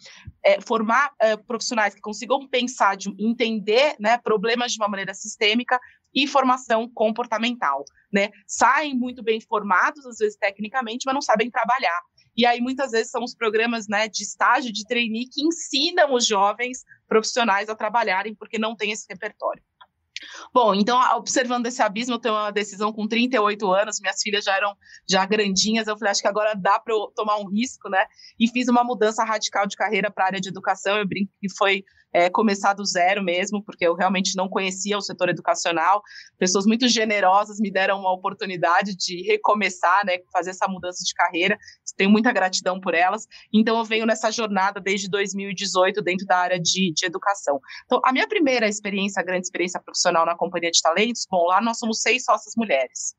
[0.44, 5.80] é, formar é, profissionais que consigam pensar, de, entender né, problemas de uma maneira sistêmica
[6.14, 7.84] e formação comportamental.
[8.12, 8.30] Né?
[8.48, 12.02] Saem muito bem formados, às vezes tecnicamente, mas não sabem trabalhar.
[12.36, 16.26] E aí, muitas vezes, são os programas né, de estágio, de trainee, que ensinam os
[16.26, 19.62] jovens profissionais a trabalharem, porque não tem esse repertório.
[20.54, 24.56] Bom, então, observando esse abismo, eu tenho uma decisão com 38 anos, minhas filhas já
[24.56, 24.76] eram
[25.10, 28.06] já grandinhas, eu falei, acho que agora dá para eu tomar um risco, né?
[28.40, 31.50] E fiz uma mudança radical de carreira para a área de educação, eu brinco que
[31.56, 36.02] foi é, começar do zero mesmo, porque eu realmente não conhecia o setor educacional.
[36.38, 41.58] Pessoas muito generosas me deram uma oportunidade de recomeçar, né, fazer essa mudança de carreira.
[41.96, 43.28] Tenho muita gratidão por elas.
[43.54, 47.60] Então, eu venho nessa jornada desde 2018 dentro da área de, de educação.
[47.86, 51.78] Então, a minha primeira experiência, grande experiência profissional na Companhia de Talentos, bom, lá nós
[51.78, 53.16] somos seis sócias mulheres.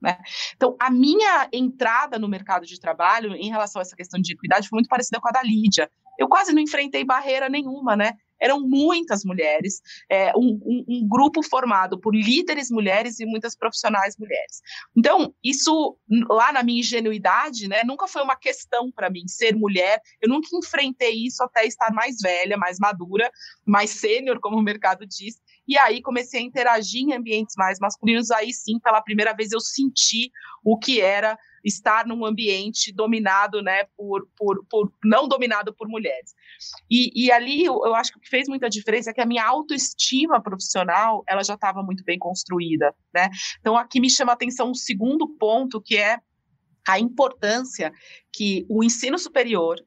[0.00, 0.16] Né?
[0.54, 4.68] Então, a minha entrada no mercado de trabalho em relação a essa questão de equidade
[4.68, 5.90] foi muito parecida com a da Lídia.
[6.18, 8.12] Eu quase não enfrentei barreira nenhuma, né?
[8.40, 14.16] eram muitas mulheres, é, um, um, um, grupo formado por líderes mulheres e muitas profissionais
[14.18, 14.60] mulheres.
[14.96, 15.98] Então, isso
[16.30, 20.00] lá na minha ingenuidade, né, nunca foi uma questão para mim ser mulher.
[20.20, 23.30] Eu nunca enfrentei isso até estar mais velha, mais madura,
[23.66, 25.36] mais sênior, como o mercado diz.
[25.66, 28.30] E aí comecei a interagir em ambientes mais masculinos.
[28.30, 30.30] Aí sim, pela primeira vez, eu senti
[30.64, 36.34] o que era estar num ambiente dominado, né, por, por, por não dominado por mulheres.
[36.90, 39.44] E, e ali eu, acho que o que fez muita diferença é que a minha
[39.44, 43.28] autoestima profissional ela já estava muito bem construída, né?
[43.60, 46.18] Então aqui me chama a atenção um segundo ponto que é
[46.86, 47.92] a importância
[48.32, 49.78] que o ensino superior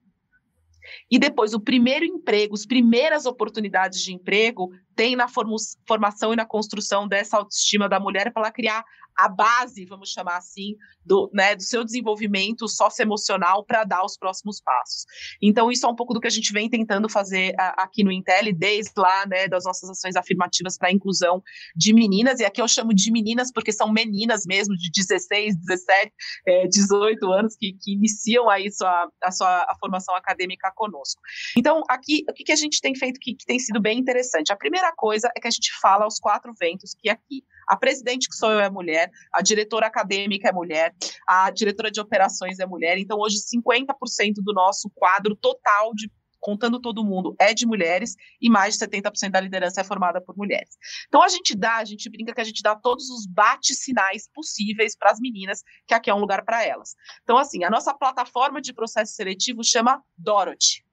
[1.09, 6.45] e depois o primeiro emprego, as primeiras oportunidades de emprego tem na formação e na
[6.45, 8.85] construção dessa autoestima da mulher para ela criar
[9.17, 14.61] a base, vamos chamar assim, do, né, do seu desenvolvimento socioemocional para dar os próximos
[14.61, 15.05] passos.
[15.41, 18.11] Então, isso é um pouco do que a gente vem tentando fazer a, aqui no
[18.11, 21.43] Intel, desde lá, né, das nossas ações afirmativas para a inclusão
[21.75, 26.11] de meninas, e aqui eu chamo de meninas porque são meninas mesmo, de 16, 17,
[26.47, 31.21] é, 18 anos, que, que iniciam aí sua, a sua a formação acadêmica conosco.
[31.57, 34.51] Então, aqui, o que, que a gente tem feito que, que tem sido bem interessante?
[34.51, 38.27] A primeira coisa é que a gente fala aos quatro ventos que aqui a presidente,
[38.27, 40.93] que sou eu, é mulher, a diretora acadêmica é mulher,
[41.25, 42.97] a diretora de operações é mulher.
[42.97, 48.49] Então, hoje, 50% do nosso quadro total de contando todo mundo, é de mulheres e
[48.49, 50.75] mais de 70% da liderança é formada por mulheres.
[51.07, 54.97] Então a gente dá, a gente brinca que a gente dá todos os bate-sinais possíveis
[54.97, 56.95] para as meninas, que aqui é um lugar para elas.
[57.21, 60.83] Então, assim, a nossa plataforma de processo seletivo chama Dorothy.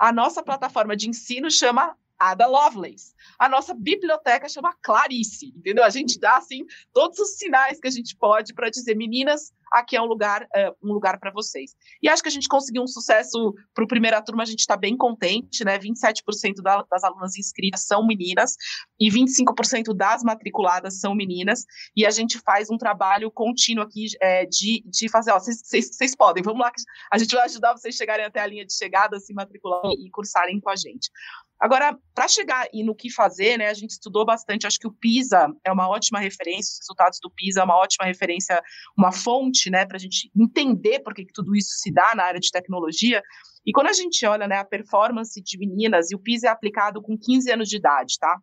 [0.00, 3.14] A nossa plataforma de ensino chama Ada Lovelace.
[3.38, 5.84] A nossa biblioteca chama Clarice, entendeu?
[5.84, 9.96] A gente dá assim todos os sinais que a gente pode para dizer, meninas, aqui
[9.96, 11.74] é um lugar, é, um lugar para vocês.
[12.02, 14.76] E acho que a gente conseguiu um sucesso para o primeira turma, a gente está
[14.76, 15.78] bem contente, né?
[15.78, 18.56] 27% da, das alunas inscritas são meninas
[18.98, 21.64] e 25% das matriculadas são meninas.
[21.96, 26.60] E a gente faz um trabalho contínuo aqui é, de, de fazer, vocês podem, vamos
[26.60, 26.72] lá,
[27.12, 30.60] a gente vai ajudar vocês chegarem até a linha de chegada, se matricularem e cursarem
[30.60, 31.10] com a gente.
[31.60, 34.92] Agora, para chegar e no que fazer, né, a gente estudou bastante, acho que o
[34.92, 38.62] PISA é uma ótima referência, os resultados do PISA é uma ótima referência,
[38.96, 42.24] uma fonte, né, para a gente entender por que, que tudo isso se dá na
[42.24, 43.22] área de tecnologia.
[43.66, 47.02] E quando a gente olha, né, a performance de meninas, e o PISA é aplicado
[47.02, 48.38] com 15 anos de idade, tá?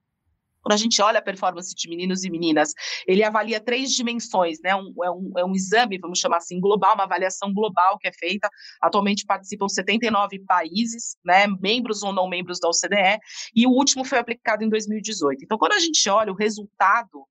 [0.66, 2.74] Quando a gente olha a performance de meninos e meninas,
[3.06, 4.76] ele avalia três dimensões, né?
[4.76, 8.12] Um, é, um, é um exame, vamos chamar assim, global, uma avaliação global que é
[8.12, 8.50] feita.
[8.82, 11.46] Atualmente participam 79 países, né?
[11.62, 13.20] Membros ou não membros da OCDE,
[13.56, 15.44] e o último foi aplicado em 2018.
[15.44, 17.28] Então, quando a gente olha o resultado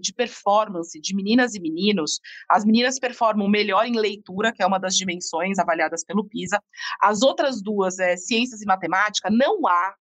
[0.00, 4.78] de performance de meninas e meninos, as meninas performam melhor em leitura, que é uma
[4.78, 6.60] das dimensões avaliadas pelo PISA.
[7.00, 9.94] As outras duas, é, ciências e matemática, não há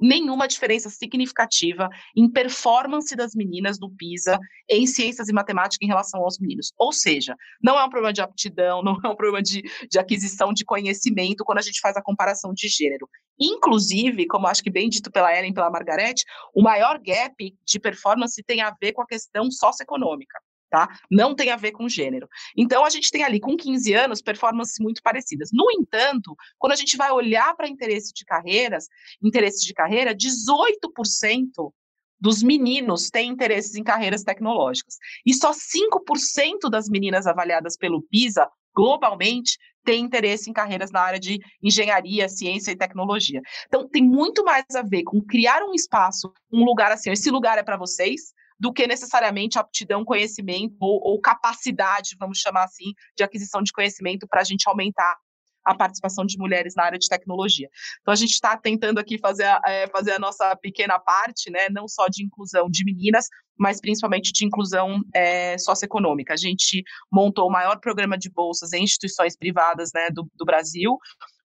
[0.00, 6.22] nenhuma diferença significativa em performance das meninas no PISA em ciências e matemática em relação
[6.22, 6.72] aos meninos.
[6.78, 10.52] Ou seja, não é um problema de aptidão, não é um problema de, de aquisição
[10.52, 13.08] de conhecimento quando a gente faz a comparação de gênero.
[13.38, 17.80] Inclusive, como acho que bem dito pela Ellen e pela Margarete, o maior gap de
[17.80, 20.38] performance tem a ver com a questão socioeconômica
[20.70, 20.88] tá?
[21.10, 22.28] Não tem a ver com gênero.
[22.56, 25.50] Então, a gente tem ali, com 15 anos, performances muito parecidas.
[25.52, 28.86] No entanto, quando a gente vai olhar para interesse de carreiras,
[29.22, 31.72] interesse de carreira, 18%
[32.20, 34.96] dos meninos têm interesses em carreiras tecnológicas.
[35.26, 41.18] E só 5% das meninas avaliadas pelo PISA, globalmente, têm interesse em carreiras na área
[41.18, 43.40] de engenharia, ciência e tecnologia.
[43.66, 47.58] Então, tem muito mais a ver com criar um espaço, um lugar assim, esse lugar
[47.58, 53.24] é para vocês, do que necessariamente aptidão, conhecimento ou, ou capacidade, vamos chamar assim, de
[53.24, 55.16] aquisição de conhecimento para a gente aumentar
[55.64, 57.68] a participação de mulheres na área de tecnologia.
[58.00, 61.68] Então, a gente está tentando aqui fazer a, é, fazer a nossa pequena parte, né,
[61.70, 63.26] não só de inclusão de meninas,
[63.58, 66.32] mas principalmente de inclusão é, socioeconômica.
[66.32, 66.82] A gente
[67.12, 70.96] montou o maior programa de bolsas em instituições privadas né, do, do Brasil.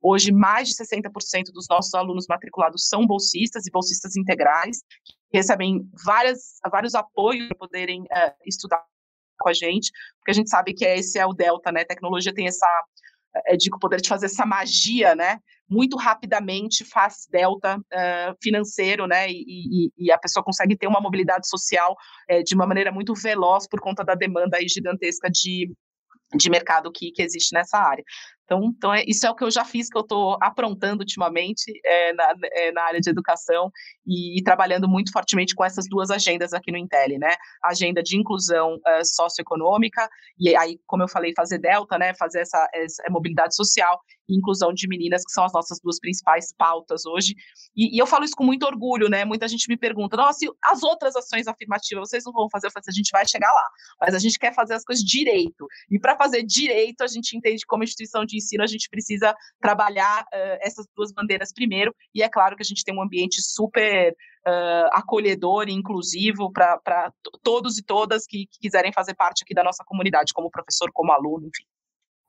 [0.02, 4.78] Hoje, mais de 60% dos nossos alunos matriculados são bolsistas e bolsistas integrais,
[5.36, 8.84] recebem várias, vários apoios para poderem é, estudar
[9.40, 11.82] com a gente, porque a gente sabe que esse é o delta, né?
[11.82, 12.68] A tecnologia tem essa
[13.48, 15.40] é, de poder de fazer essa magia, né?
[15.70, 19.30] Muito rapidamente faz delta uh, financeiro, né?
[19.30, 21.96] E, e, e, a pessoa consegue ter uma mobilidade social
[22.30, 25.74] é, de uma maneira muito veloz por conta da demanda aí gigantesca de,
[26.34, 28.04] de mercado que, que existe nessa área.
[28.46, 31.72] Então, então é, isso é o que eu já fiz, que eu estou aprontando ultimamente
[31.84, 33.72] é, na, é, na área de educação
[34.06, 37.36] e, e, trabalhando muito fortemente com essas duas agendas aqui no Intel, né?
[37.64, 40.08] A agenda de inclusão uh, socioeconômica,
[40.40, 42.14] e aí, como eu falei, fazer delta, né?
[42.14, 46.54] Fazer essa, essa mobilidade social e inclusão de meninas, que são as nossas duas principais
[46.58, 47.36] pautas hoje.
[47.76, 49.26] E, e, eu falo isso com muito orgulho, né?
[49.26, 52.68] Muita gente me pergunta, nossa, as outras ações afirmativas, vocês não vão fazer?
[52.68, 53.68] Assim, a gente vai chegar lá,
[54.02, 55.68] mas a gente quer fazer as coisas direito.
[55.90, 60.24] E para fazer direito, a gente entende como instituição de ensino, a gente precisa trabalhar
[60.24, 64.16] uh, essas duas bandeiras primeiro, e é claro que a gente tem um ambiente super
[64.48, 67.12] uh, acolhedor e inclusivo para
[67.44, 71.12] todos e todas que, que quiserem fazer parte aqui da nossa comunidade, como professor, como
[71.12, 71.66] aluno, enfim.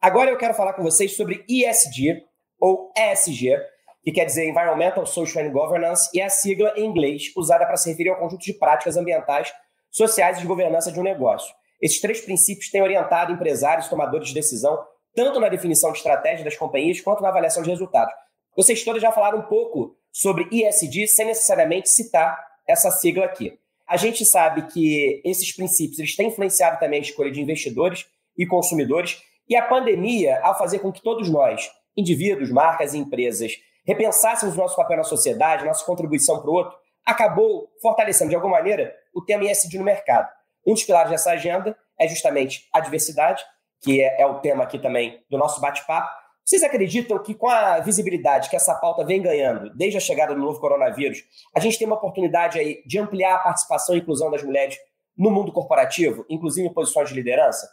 [0.01, 2.22] Agora eu quero falar com vocês sobre ESG,
[2.61, 3.57] ou ESG,
[4.03, 7.76] que quer dizer Environmental, Social and Governance, e é a sigla em inglês usada para
[7.76, 9.53] se referir ao conjunto de práticas ambientais,
[9.90, 11.53] sociais e de governança de um negócio.
[11.80, 14.78] Esses três princípios têm orientado empresários tomadores de decisão
[15.16, 18.14] tanto na definição de estratégia das companhias quanto na avaliação de resultados.
[18.55, 22.38] Vocês todos já falaram um pouco sobre ESG sem necessariamente citar
[22.68, 23.59] essa sigla aqui.
[23.88, 28.47] A gente sabe que esses princípios eles têm influenciado também a escolha de investidores e
[28.47, 33.53] consumidores, e a pandemia, ao fazer com que todos nós, indivíduos, marcas e empresas,
[33.86, 38.92] repensássemos nosso papel na sociedade, nossa contribuição para o outro, acabou fortalecendo de alguma maneira
[39.14, 40.28] o tema ESG no mercado.
[40.66, 43.44] Um dos pilares dessa agenda é justamente a diversidade,
[43.80, 46.11] que é, é o tema aqui também do nosso bate-papo.
[46.44, 50.40] Vocês acreditam que com a visibilidade que essa pauta vem ganhando desde a chegada do
[50.40, 51.22] novo coronavírus,
[51.55, 54.76] a gente tem uma oportunidade aí de ampliar a participação e inclusão das mulheres
[55.16, 57.68] no mundo corporativo, inclusive em posições de liderança?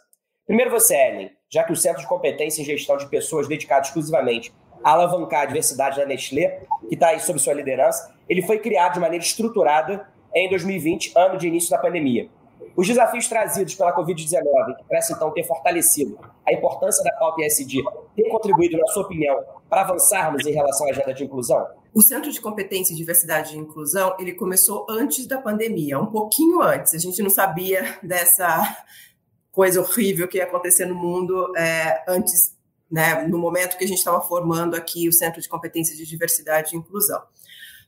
[0.46, 4.52] Primeiro você, Ellen, já que o Centro de Competência em Gestão de Pessoas dedicado exclusivamente
[4.82, 8.94] a alavancar a diversidade da Nestlé, que está aí sob sua liderança, ele foi criado
[8.94, 12.28] de maneira estruturada em 2020, ano de início da pandemia.
[12.76, 17.82] Os desafios trazidos pela Covid-19, que parece então ter fortalecido a importância da pauta ESG,
[18.14, 21.66] têm contribuído, na sua opinião, para avançarmos em relação à agenda de inclusão?
[21.94, 26.92] O Centro de Competência, Diversidade e Inclusão, ele começou antes da pandemia, um pouquinho antes.
[26.94, 28.76] A gente não sabia dessa
[29.54, 32.54] coisa horrível que ia acontecer no mundo é, antes,
[32.90, 36.74] né, no momento que a gente estava formando aqui o Centro de Competência de Diversidade
[36.74, 37.22] e Inclusão.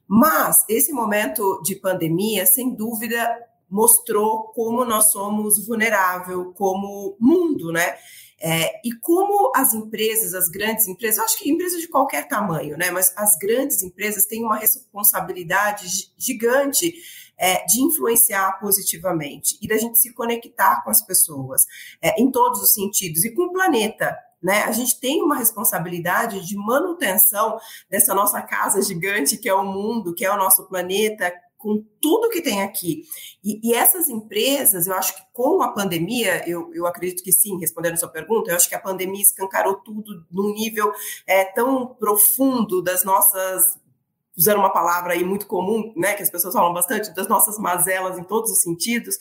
[0.08, 3.36] Mas esse momento de pandemia, sem dúvida,
[3.68, 7.96] mostrou como nós somos vulnerável como mundo, né?
[8.38, 12.76] É, e como as empresas, as grandes empresas, eu acho que empresas de qualquer tamanho,
[12.76, 12.90] né?
[12.90, 16.94] Mas as grandes empresas têm uma responsabilidade gigante
[17.38, 21.66] é, de influenciar positivamente e da gente se conectar com as pessoas
[22.02, 24.16] é, em todos os sentidos e com o planeta.
[24.42, 24.62] Né?
[24.64, 27.58] A gente tem uma responsabilidade de manutenção
[27.90, 32.28] dessa nossa casa gigante que é o mundo, que é o nosso planeta, com tudo
[32.28, 33.02] que tem aqui.
[33.42, 37.58] E, e, essas empresas, eu acho que com a pandemia, eu, eu acredito que sim,
[37.58, 40.92] respondendo a sua pergunta, eu acho que a pandemia escancarou tudo num nível
[41.26, 43.78] é, tão profundo das nossas.
[44.36, 48.18] Usando uma palavra aí muito comum, né, que as pessoas falam bastante, das nossas mazelas
[48.18, 49.16] em todos os sentidos,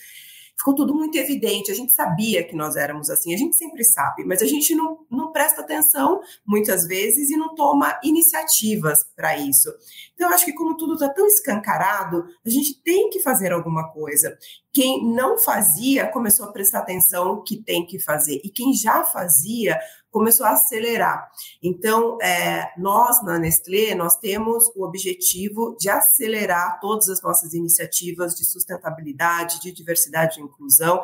[0.57, 1.71] ficou tudo muito evidente.
[1.71, 5.05] A gente sabia que nós éramos assim, a gente sempre sabe, mas a gente não,
[5.09, 9.69] não presta atenção muitas vezes e não toma iniciativas para isso.
[10.13, 13.91] Então, eu acho que como tudo está tão escancarado, a gente tem que fazer alguma
[13.91, 14.37] coisa.
[14.73, 19.77] Quem não fazia começou a prestar atenção que tem que fazer, e quem já fazia
[20.15, 21.29] começou a acelerar.
[21.61, 28.33] Então, é, nós na Nestlé, nós temos o objetivo de acelerar todas as nossas iniciativas
[28.33, 31.03] de sustentabilidade, de diversidade e inclusão,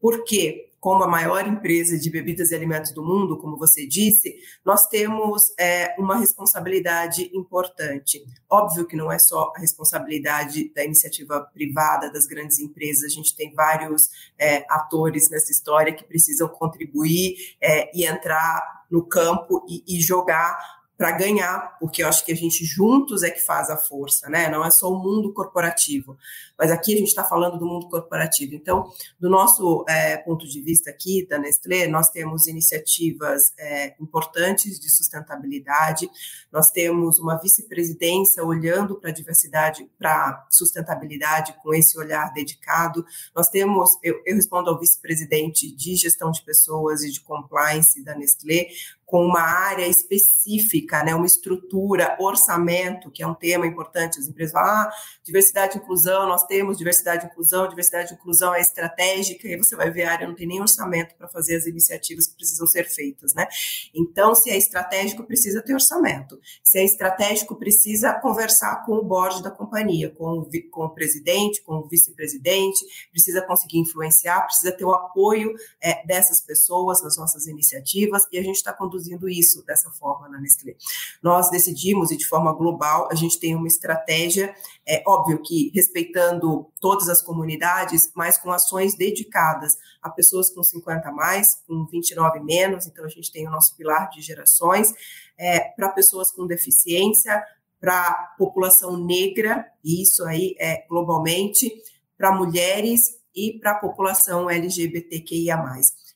[0.00, 4.86] Porque como a maior empresa de bebidas e alimentos do mundo, como você disse, nós
[4.86, 8.24] temos é, uma responsabilidade importante.
[8.48, 13.34] Óbvio que não é só a responsabilidade da iniciativa privada, das grandes empresas, a gente
[13.34, 14.08] tem vários
[14.38, 20.77] é, atores nessa história que precisam contribuir é, e entrar no campo e, e jogar
[20.98, 24.48] para ganhar, porque eu acho que a gente juntos é que faz a força, né?
[24.48, 26.18] Não é só o mundo corporativo,
[26.58, 28.56] mas aqui a gente está falando do mundo corporativo.
[28.56, 34.80] Então, do nosso é, ponto de vista aqui da Nestlé, nós temos iniciativas é, importantes
[34.80, 36.10] de sustentabilidade,
[36.50, 43.06] nós temos uma vice-presidência olhando para a diversidade, para sustentabilidade com esse olhar dedicado.
[43.36, 48.16] Nós temos, eu, eu respondo ao vice-presidente de gestão de pessoas e de compliance da
[48.16, 48.66] Nestlé,
[49.08, 54.18] com uma área específica, né, uma estrutura, orçamento, que é um tema importante.
[54.18, 54.90] As empresas falam, ah,
[55.24, 59.74] diversidade e inclusão, nós temos diversidade e inclusão, diversidade e inclusão é estratégica, e você
[59.74, 62.84] vai ver a área não tem nem orçamento para fazer as iniciativas que precisam ser
[62.84, 63.48] feitas, né?
[63.94, 66.38] Então, se é estratégico, precisa ter orçamento.
[66.62, 71.62] Se é estratégico, precisa conversar com o board da companhia, com o, com o presidente,
[71.62, 77.46] com o vice-presidente, precisa conseguir influenciar, precisa ter o apoio é, dessas pessoas nas nossas
[77.46, 80.74] iniciativas, e a gente está conduzindo conduzindo isso dessa forma na Nestlé.
[81.22, 84.54] Nós decidimos, e de forma global, a gente tem uma estratégia,
[84.86, 91.08] é óbvio que respeitando todas as comunidades, mas com ações dedicadas a pessoas com 50
[91.08, 94.92] a mais, com 29 menos, então a gente tem o nosso pilar de gerações,
[95.38, 97.42] é, para pessoas com deficiência,
[97.80, 101.72] para população negra, e isso aí é globalmente,
[102.16, 105.56] para mulheres e para a população LGBTQIA+.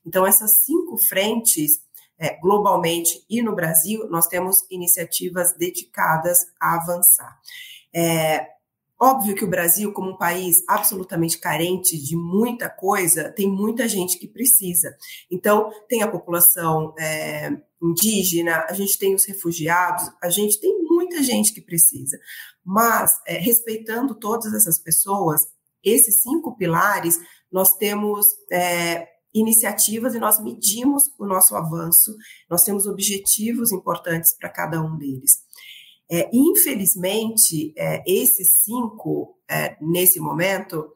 [0.04, 1.80] Então, essas cinco frentes
[2.22, 7.36] é, globalmente e no Brasil, nós temos iniciativas dedicadas a avançar.
[7.92, 8.46] É,
[9.04, 14.16] Óbvio que o Brasil, como um país absolutamente carente de muita coisa, tem muita gente
[14.16, 14.96] que precisa.
[15.28, 17.50] Então, tem a população é,
[17.82, 22.16] indígena, a gente tem os refugiados, a gente tem muita gente que precisa.
[22.64, 25.48] Mas, é, respeitando todas essas pessoas,
[25.82, 27.18] esses cinco pilares,
[27.50, 32.16] nós temos é, iniciativas e nós medimos o nosso avanço,
[32.48, 35.42] nós temos objetivos importantes para cada um deles.
[36.10, 40.92] É, infelizmente, é, esses cinco, é, nesse momento,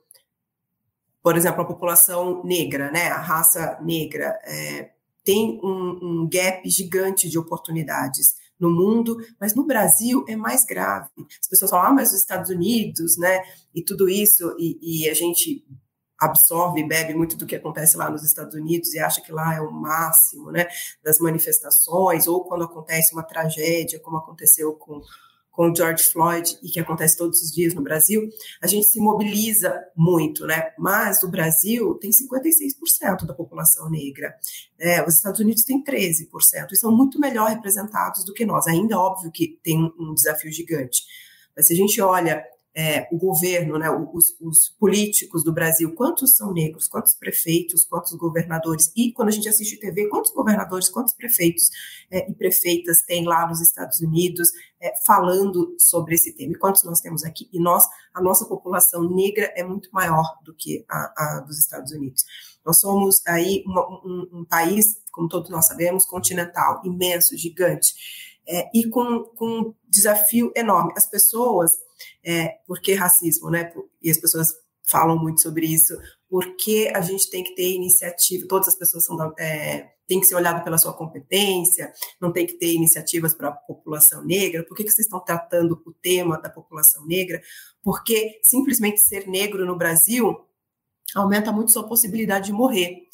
[1.23, 4.91] por exemplo, a população negra, né, a raça negra, é,
[5.25, 11.09] tem um, um gap gigante de oportunidades no mundo, mas no Brasil é mais grave.
[11.41, 13.43] As pessoas falam, ah, mas os Estados Unidos, né,
[13.75, 15.65] e tudo isso, e, e a gente
[16.19, 19.55] absorve e bebe muito do que acontece lá nos Estados Unidos e acha que lá
[19.55, 20.67] é o máximo, né,
[21.03, 25.03] das manifestações, ou quando acontece uma tragédia, como aconteceu com
[25.57, 28.29] com George Floyd e que acontece todos os dias no Brasil,
[28.63, 30.71] a gente se mobiliza muito, né?
[30.79, 34.37] Mas o Brasil tem 56% da população negra,
[34.79, 36.27] é, os Estados Unidos têm 13%,
[36.71, 38.67] e são muito melhor representados do que nós.
[38.67, 41.03] Ainda óbvio que tem um desafio gigante.
[41.57, 42.45] Mas se a gente olha
[42.77, 48.13] é, o governo, né, os, os, políticos do Brasil, quantos são negros, quantos prefeitos, quantos
[48.13, 51.71] governadores, e quando a gente assiste TV, quantos governadores, quantos prefeitos
[52.11, 56.85] é, e prefeitas tem lá nos Estados Unidos é, falando sobre esse tema, e quantos
[56.85, 61.39] nós temos aqui, e nós, a nossa população negra é muito maior do que a,
[61.39, 62.27] a dos Estados Unidos.
[62.63, 67.95] Nós somos aí uma, um, um país, como todos nós sabemos, continental, imenso, gigante,
[68.47, 70.93] é, e com, com um desafio enorme.
[70.95, 71.86] As pessoas
[72.25, 73.73] é, por que racismo, né?
[74.03, 74.55] E as pessoas
[74.89, 75.97] falam muito sobre isso,
[76.29, 80.63] porque a gente tem que ter iniciativa, todas as pessoas são é, que ser olhado
[80.63, 84.65] pela sua competência, não tem que ter iniciativas para a população negra.
[84.65, 87.43] Por que, que vocês estão tratando o tema da população negra?
[87.83, 90.37] Porque simplesmente ser negro no Brasil
[91.15, 93.06] aumenta muito sua possibilidade de morrer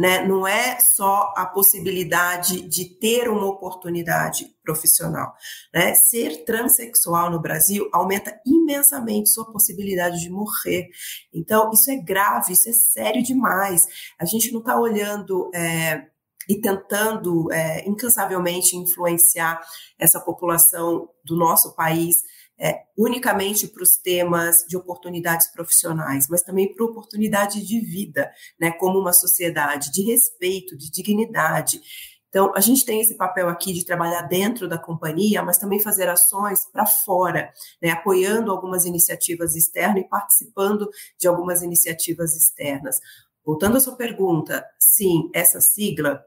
[0.00, 0.26] né?
[0.26, 5.34] Não é só a possibilidade de ter uma oportunidade profissional,
[5.74, 5.94] né?
[5.94, 10.88] Ser transexual no Brasil aumenta imensamente sua possibilidade de morrer.
[11.34, 13.86] Então, isso é grave, isso é sério demais.
[14.18, 15.50] A gente não está olhando.
[15.54, 16.06] É,
[16.48, 19.60] e tentando é, incansavelmente influenciar
[19.96, 22.16] essa população do nosso país
[22.60, 28.30] é, unicamente para os temas de oportunidades profissionais, mas também para oportunidade de vida,
[28.60, 31.80] né, como uma sociedade de respeito, de dignidade.
[32.28, 36.08] Então, a gente tem esse papel aqui de trabalhar dentro da companhia, mas também fazer
[36.08, 37.52] ações para fora,
[37.82, 40.88] né, apoiando algumas iniciativas externas e participando
[41.18, 43.00] de algumas iniciativas externas.
[43.44, 46.22] Voltando à sua pergunta, sim, essa sigla,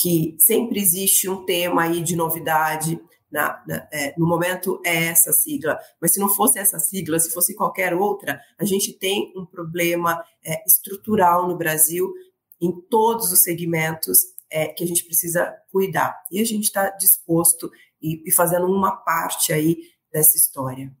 [0.00, 3.00] que sempre existe um tema aí de novidade,
[3.30, 7.32] na, na, é, no momento é essa sigla, mas se não fosse essa sigla, se
[7.32, 12.12] fosse qualquer outra, a gente tem um problema é, estrutural no Brasil
[12.60, 14.18] em todos os segmentos
[14.50, 16.20] é, que a gente precisa cuidar.
[16.30, 17.70] E a gente está disposto
[18.02, 19.76] e, e, fazendo uma parte aí
[20.12, 20.92] dessa história.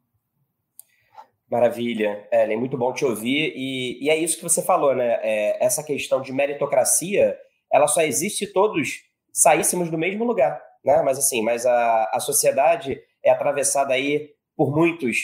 [1.50, 3.52] Maravilha, Ellen, muito bom te ouvir.
[3.56, 5.18] E, e é isso que você falou, né?
[5.22, 7.36] É, essa questão de meritocracia,
[7.72, 9.02] ela só existe se todos
[9.32, 11.02] saíssemos do mesmo lugar né?
[11.02, 15.16] Mas assim, mas a, a sociedade é atravessada aí por muitos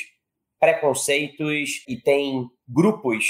[0.59, 3.25] preconceitos e tem grupos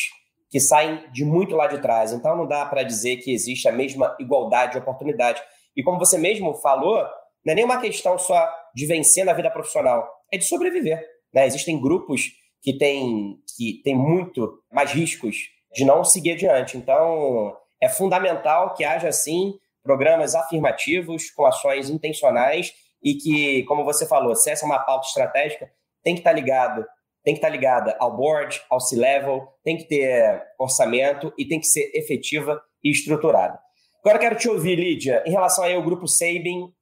[0.49, 2.13] que saem de muito lá de trás.
[2.13, 5.43] Então não dá para dizer que existe a mesma igualdade de oportunidade.
[5.77, 7.05] E como você mesmo falou,
[7.45, 11.05] não é nem uma questão só de vencer na vida profissional, é de sobreviver.
[11.35, 11.47] Né?
[11.47, 12.31] Existem grupos
[12.63, 15.37] que têm que tem muito mais riscos
[15.73, 16.77] de não seguir adiante.
[16.77, 19.55] Então é fundamental que haja assim
[19.87, 25.07] programas afirmativos, com ações intencionais e que, como você falou, se essa é uma pauta
[25.07, 25.71] estratégica,
[26.03, 26.85] tem que estar ligado,
[27.25, 31.67] tem que estar ligada ao board, ao C-level, tem que ter orçamento e tem que
[31.67, 33.59] ser efetiva e estruturada.
[34.01, 36.73] Agora quero te ouvir, Lídia, em relação ao grupo Sabin,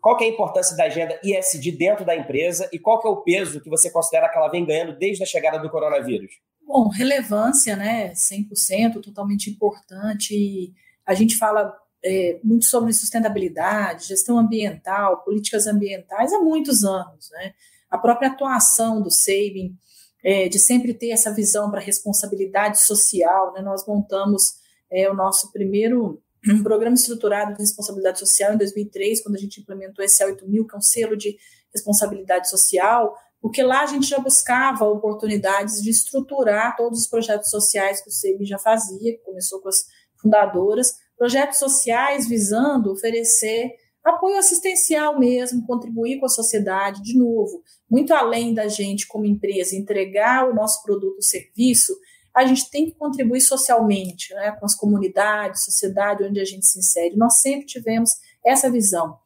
[0.00, 3.62] qual é a importância da agenda ISD dentro da empresa e qual é o peso
[3.62, 6.32] que você considera que ela vem ganhando desde a chegada do coronavírus?
[6.66, 8.12] Bom, relevância, né?
[8.12, 10.74] 100%, totalmente importante.
[11.06, 11.74] A gente fala
[12.04, 17.30] é, muito sobre sustentabilidade, gestão ambiental, políticas ambientais há muitos anos.
[17.30, 17.54] Né?
[17.90, 19.74] A própria atuação do SEIBIN,
[20.22, 23.52] é, de sempre ter essa visão para responsabilidade social.
[23.54, 23.62] Né?
[23.62, 24.56] Nós montamos
[24.90, 26.22] é, o nosso primeiro
[26.62, 30.78] programa estruturado de responsabilidade social em 2003, quando a gente implementou esse A8000, que é
[30.78, 31.36] um selo de
[31.72, 38.00] responsabilidade social, porque lá a gente já buscava oportunidades de estruturar todos os projetos sociais
[38.00, 39.84] que o SEIBIN já fazia, começou com as
[40.16, 43.72] fundadoras, projetos sociais visando oferecer
[44.04, 49.74] apoio assistencial mesmo, contribuir com a sociedade, de novo, muito além da gente, como empresa,
[49.74, 51.96] entregar o nosso produto ou serviço,
[52.34, 56.78] a gente tem que contribuir socialmente, né, com as comunidades, sociedade onde a gente se
[56.78, 57.16] insere.
[57.16, 58.10] Nós sempre tivemos
[58.44, 59.16] essa visão.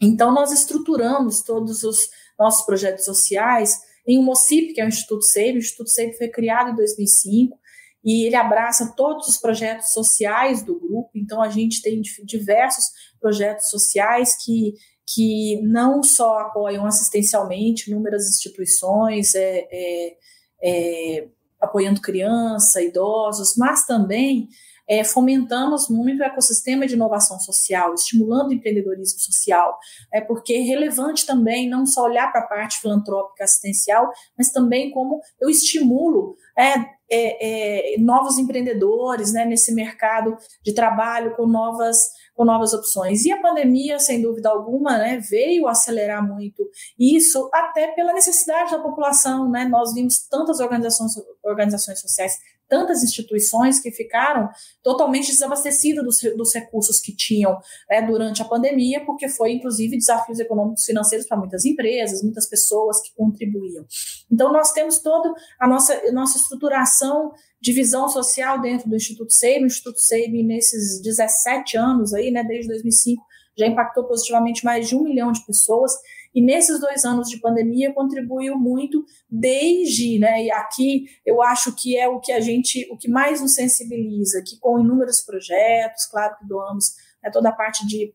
[0.00, 2.08] Então, nós estruturamos todos os
[2.38, 5.56] nossos projetos sociais em um MOCIP, que é o Instituto SEIB.
[5.56, 7.58] O Instituto SEIB foi criado em 2005,
[8.06, 11.10] e ele abraça todos os projetos sociais do grupo.
[11.16, 12.84] Então, a gente tem diversos
[13.20, 20.16] projetos sociais que, que não só apoiam assistencialmente inúmeras instituições, é, é,
[20.62, 21.28] é,
[21.60, 24.48] apoiando criança, idosos, mas também
[24.88, 29.76] é, fomentamos muito o ecossistema de inovação social, estimulando o empreendedorismo social,
[30.14, 34.92] é porque é relevante também não só olhar para a parte filantrópica assistencial, mas também
[34.92, 41.98] como eu estimulo é, é, é, novos empreendedores né, nesse mercado de trabalho com novas,
[42.34, 43.24] com novas opções.
[43.24, 48.80] E a pandemia, sem dúvida alguma, né, veio acelerar muito isso, até pela necessidade da
[48.80, 49.50] população.
[49.50, 49.66] Né?
[49.66, 51.12] Nós vimos tantas organizações,
[51.44, 52.38] organizações sociais
[52.68, 54.48] tantas instituições que ficaram
[54.82, 57.56] totalmente desabastecidas dos, dos recursos que tinham
[57.90, 63.00] né, durante a pandemia, porque foi, inclusive, desafios econômicos financeiros para muitas empresas, muitas pessoas
[63.00, 63.84] que contribuíam.
[64.30, 69.64] Então, nós temos toda a nossa, nossa estruturação de visão social dentro do Instituto SEIB.
[69.64, 73.22] O Instituto SEIB, nesses 17 anos aí, né, desde 2005,
[73.56, 75.92] já impactou positivamente mais de um milhão de pessoas
[76.36, 81.96] e nesses dois anos de pandemia contribuiu muito desde, né, e aqui eu acho que
[81.96, 86.36] é o que a gente, o que mais nos sensibiliza, que com inúmeros projetos, claro
[86.38, 88.12] que doamos né, toda a parte de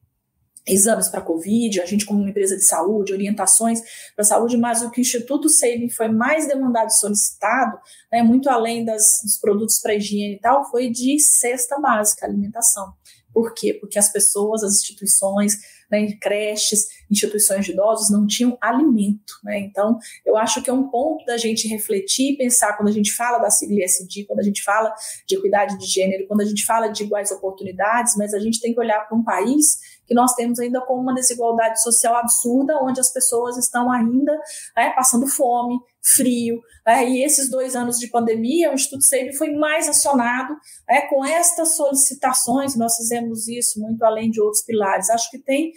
[0.68, 3.82] exames para Covid, a gente como uma empresa de saúde, orientações
[4.16, 7.80] para saúde, mas o que o Instituto Saving foi mais demandado e solicitado,
[8.12, 12.94] né, muito além das, dos produtos para higiene e tal, foi de cesta básica, alimentação.
[13.34, 13.73] Por quê?
[13.73, 15.57] Porque as pessoas, as instituições,
[15.91, 19.34] né, creches, instituições de idosos não tinham alimento.
[19.43, 19.59] Né?
[19.59, 23.11] Então, eu acho que é um ponto da gente refletir e pensar quando a gente
[23.11, 24.93] fala da sigla ESG, quando a gente fala
[25.27, 28.73] de equidade de gênero, quando a gente fala de iguais oportunidades, mas a gente tem
[28.73, 29.79] que olhar para um país
[30.12, 34.34] que nós temos ainda com uma desigualdade social absurda, onde as pessoas estão ainda
[34.76, 36.59] né, passando fome, frio.
[36.86, 40.53] Né, e esses dois anos de pandemia, o Instituto SEIB foi mais acionado
[40.86, 45.09] né, com estas solicitações, nós fizemos isso muito além de outros pilares.
[45.09, 45.72] Acho que tem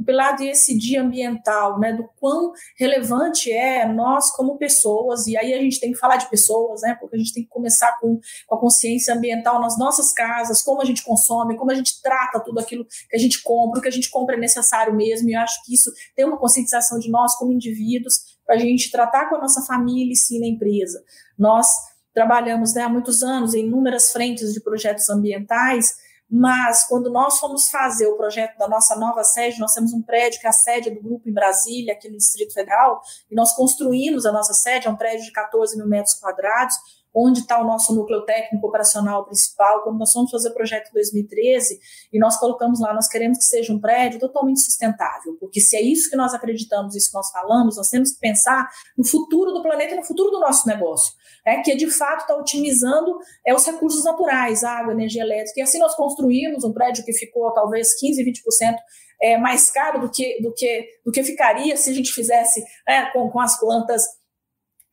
[0.00, 5.52] o pilar desse dia ambiental, né, do quão relevante é nós como pessoas, e aí
[5.52, 8.18] a gente tem que falar de pessoas, né, porque a gente tem que começar com,
[8.46, 12.40] com a consciência ambiental nas nossas casas, como a gente consome, como a gente trata
[12.40, 15.34] tudo aquilo que a gente compra, o que a gente compra é necessário mesmo, e
[15.34, 19.28] eu acho que isso tem uma conscientização de nós como indivíduos, para a gente tratar
[19.28, 21.04] com a nossa família e sim na empresa.
[21.38, 21.68] Nós
[22.12, 25.94] trabalhamos né, há muitos anos em inúmeras frentes de projetos ambientais,
[26.30, 30.38] mas quando nós fomos fazer o projeto da nossa nova sede, nós temos um prédio
[30.38, 34.24] que é a sede do grupo em Brasília, aqui no Distrito Federal, e nós construímos
[34.24, 36.76] a nossa sede, é um prédio de 14 mil metros quadrados,
[37.12, 39.82] onde está o nosso núcleo técnico operacional principal.
[39.82, 41.80] Quando nós fomos fazer o projeto em 2013,
[42.12, 45.82] e nós colocamos lá, nós queremos que seja um prédio totalmente sustentável, porque se é
[45.82, 49.62] isso que nós acreditamos, isso que nós falamos, nós temos que pensar no futuro do
[49.62, 51.12] planeta e no futuro do nosso negócio,
[51.50, 55.78] é que de fato está otimizando é, os recursos naturais, água, energia elétrica, e assim
[55.78, 58.76] nós construímos um prédio que ficou talvez 15, 20%
[59.22, 63.06] é, mais caro do que, do, que, do que ficaria se a gente fizesse é,
[63.12, 64.02] com, com as plantas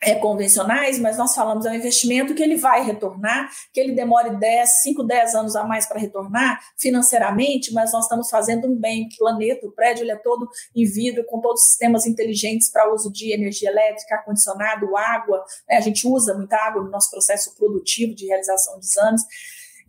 [0.02, 4.36] é, convencionais, mas nós falamos é um investimento que ele vai retornar, que ele demore
[4.38, 9.08] 10, 5, 10 anos a mais para retornar financeiramente, mas nós estamos fazendo um bem
[9.08, 12.94] o planeta, o prédio ele é todo em vidro, com todos os sistemas inteligentes para
[12.94, 15.78] uso de energia elétrica, ar-condicionado, água, né?
[15.78, 19.24] a gente usa muita água no nosso processo produtivo de realização de exames,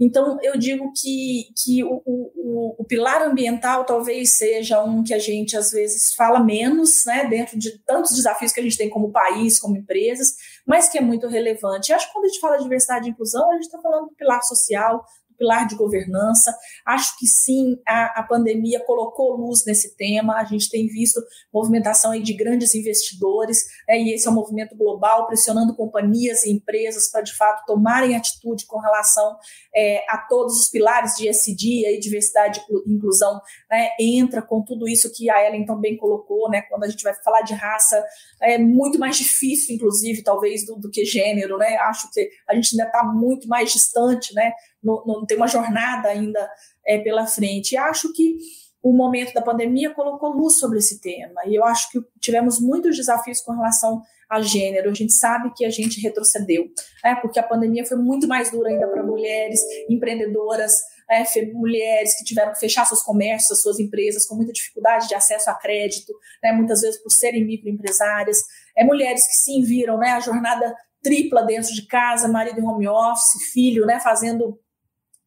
[0.01, 5.18] então, eu digo que, que o, o, o, pilar ambiental talvez seja um que a
[5.18, 9.11] gente, às vezes, fala menos, né, dentro de tantos desafios que a gente tem como
[9.11, 11.92] país, como empresas, mas que é muito relevante.
[11.92, 14.14] acho que quando a gente fala de diversidade e inclusão, a gente está falando do
[14.14, 15.05] pilar social,
[15.39, 16.55] pilar de governança.
[16.84, 20.36] Acho que sim, a, a pandemia colocou luz nesse tema.
[20.36, 21.20] A gente tem visto
[21.53, 26.51] movimentação aí de grandes investidores, né, e esse é um movimento global, pressionando companhias e
[26.51, 29.36] empresas para, de fato, tomarem atitude com relação
[29.74, 34.89] é, a todos os pilares de SD, aí, diversidade e inclusão, né, entra com tudo
[34.89, 38.03] isso que a Ellen também colocou, né, quando a gente vai falar de raça,
[38.43, 42.72] é muito mais difícil, inclusive, talvez, do, do que gênero, né, acho que a gente
[42.72, 46.50] ainda está muito mais distante, né, não, não tem uma jornada ainda
[46.86, 47.72] é, pela frente.
[47.72, 48.36] E acho que
[48.82, 51.42] o momento da pandemia colocou luz sobre esse tema.
[51.46, 54.90] E eu acho que tivemos muitos desafios com relação a gênero.
[54.90, 56.66] A gente sabe que a gente retrocedeu,
[57.02, 57.16] né?
[57.20, 60.72] porque a pandemia foi muito mais dura ainda para mulheres empreendedoras,
[61.10, 65.50] é, mulheres que tiveram que fechar seus comércios, suas empresas, com muita dificuldade de acesso
[65.50, 66.12] a crédito,
[66.42, 66.52] né?
[66.52, 68.36] muitas vezes por serem microempresárias.
[68.76, 70.10] É, mulheres que sim viram né?
[70.10, 73.98] a jornada tripla dentro de casa, marido em home office, filho né?
[73.98, 74.58] fazendo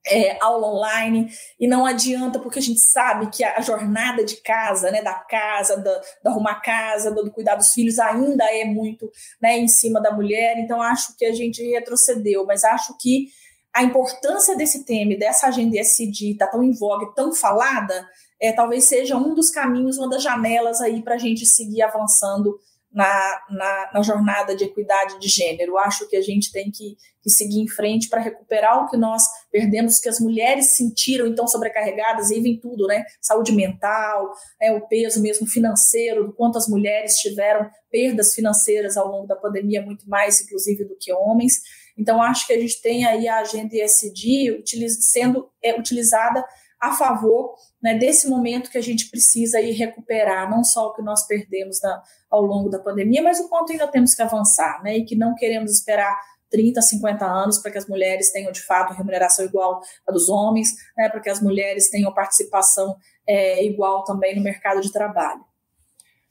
[0.05, 1.29] é, aula online
[1.59, 5.77] e não adianta porque a gente sabe que a jornada de casa, né, da casa,
[5.77, 10.01] da, da arrumar casa, do, do cuidar dos filhos ainda é muito né, em cima
[10.01, 10.57] da mulher.
[10.57, 13.27] Então acho que a gente retrocedeu, mas acho que
[13.73, 18.05] a importância desse tema, dessa agenda SD, está tão em voga, tão falada,
[18.39, 22.59] é, talvez seja um dos caminhos, uma das janelas aí para a gente seguir avançando
[22.93, 25.77] na, na, na, jornada de equidade de gênero.
[25.77, 29.23] Acho que a gente tem que, que seguir em frente para recuperar o que nós
[29.49, 33.03] perdemos, que as mulheres sentiram então sobrecarregadas, e aí vem tudo, né?
[33.21, 34.31] Saúde mental,
[34.61, 39.35] é, o peso mesmo financeiro, do quanto as mulheres tiveram perdas financeiras ao longo da
[39.35, 41.61] pandemia, muito mais, inclusive, do que homens.
[41.97, 44.63] Então, acho que a gente tem aí a agenda ESG
[44.99, 46.43] sendo é, utilizada
[46.79, 51.01] a favor né, desse momento que a gente precisa ir recuperar, não só o que
[51.01, 54.97] nós perdemos na, ao longo da pandemia, mas o quanto ainda temos que avançar, né,
[54.97, 56.15] e que não queremos esperar
[56.51, 60.67] 30, 50 anos para que as mulheres tenham, de fato, remuneração igual à dos homens,
[60.97, 62.95] né, para que as mulheres tenham participação
[63.27, 65.41] é, igual também no mercado de trabalho.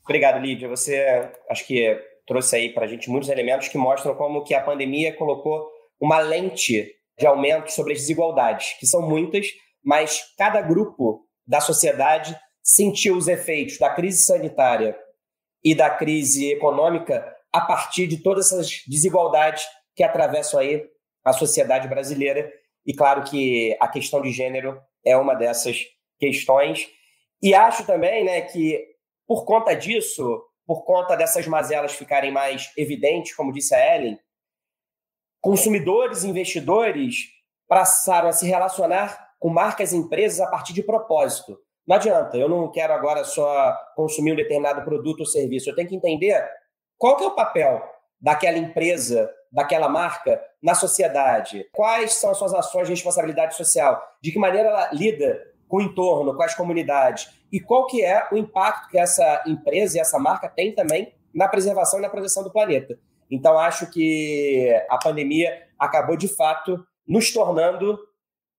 [0.05, 0.69] Obrigado, Lídia.
[0.69, 4.63] Você, acho que trouxe aí para a gente muitos elementos que mostram como que a
[4.63, 5.69] pandemia colocou
[6.01, 9.47] uma lente de aumento sobre as desigualdades, que são muitas,
[9.85, 14.97] mas cada grupo da sociedade sentiu os efeitos da crise sanitária
[15.65, 20.89] e da crise econômica a partir de todas essas desigualdades que atravessam aí
[21.25, 22.49] a sociedade brasileira.
[22.87, 25.81] E claro que a questão de gênero é uma dessas
[26.21, 26.89] questões.
[27.43, 28.87] E acho também né, que,
[29.27, 34.17] por conta disso, por conta dessas mazelas ficarem mais evidentes, como disse a Ellen,
[35.41, 37.17] consumidores e investidores
[37.67, 41.59] passaram a se relacionar com marcas e empresas a partir de propósito.
[41.89, 45.69] Não adianta, eu não quero agora só consumir um determinado produto ou serviço.
[45.69, 46.47] Eu tenho que entender
[46.97, 47.83] qual que é o papel
[48.21, 51.67] daquela empresa, daquela marca na sociedade.
[51.73, 54.01] Quais são as suas ações de responsabilidade social?
[54.23, 57.33] De que maneira ela lida com o entorno, com as comunidades?
[57.51, 61.49] E qual que é o impacto que essa empresa e essa marca tem também na
[61.49, 62.99] preservação e na proteção do planeta?
[63.31, 67.99] Então, acho que a pandemia acabou, de fato, nos tornando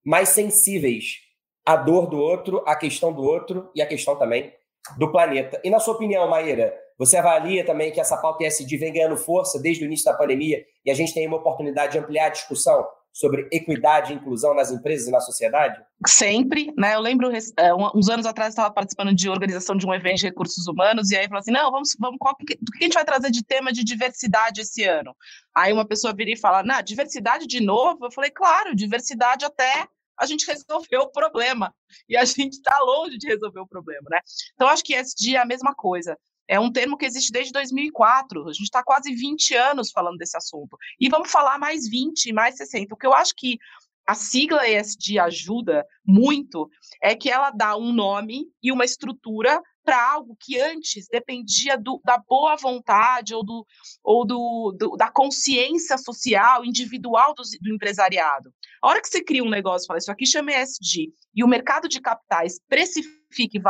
[0.05, 1.19] mais sensíveis
[1.65, 4.53] à dor do outro, à questão do outro e à questão também
[4.97, 5.61] do planeta.
[5.63, 9.59] E na sua opinião, Maíra, você avalia também que essa pauta ESG vem ganhando força
[9.59, 12.87] desde o início da pandemia e a gente tem uma oportunidade de ampliar a discussão
[13.13, 15.81] sobre equidade e inclusão nas empresas e na sociedade?
[16.07, 16.95] Sempre, né?
[16.95, 20.67] Eu lembro, é, uns anos atrás, estava participando de organização de um evento de recursos
[20.67, 23.31] humanos, e aí falou assim: não, vamos, vamos qual, do que a gente vai trazer
[23.31, 25.15] de tema de diversidade esse ano?
[25.53, 28.05] Aí uma pessoa viria e fala: não, diversidade de novo?
[28.05, 29.87] Eu falei, claro, diversidade até
[30.17, 31.73] a gente resolveu o problema.
[32.07, 34.19] E a gente está longe de resolver o problema, né?
[34.53, 36.17] Então, acho que ESG é a mesma coisa.
[36.51, 38.49] É um termo que existe desde 2004.
[38.49, 40.77] A gente está quase 20 anos falando desse assunto.
[40.99, 42.93] E vamos falar mais 20, mais 60.
[42.93, 43.57] O que eu acho que
[44.05, 46.69] a sigla ESG ajuda muito
[47.01, 52.01] é que ela dá um nome e uma estrutura para algo que antes dependia do,
[52.03, 53.65] da boa vontade ou, do,
[54.03, 58.53] ou do, do da consciência social, individual do, do, empresariado.
[58.83, 61.47] A hora que você cria um negócio e fala, isso aqui chama ESG, e o
[61.47, 63.61] mercado de capitais precifica e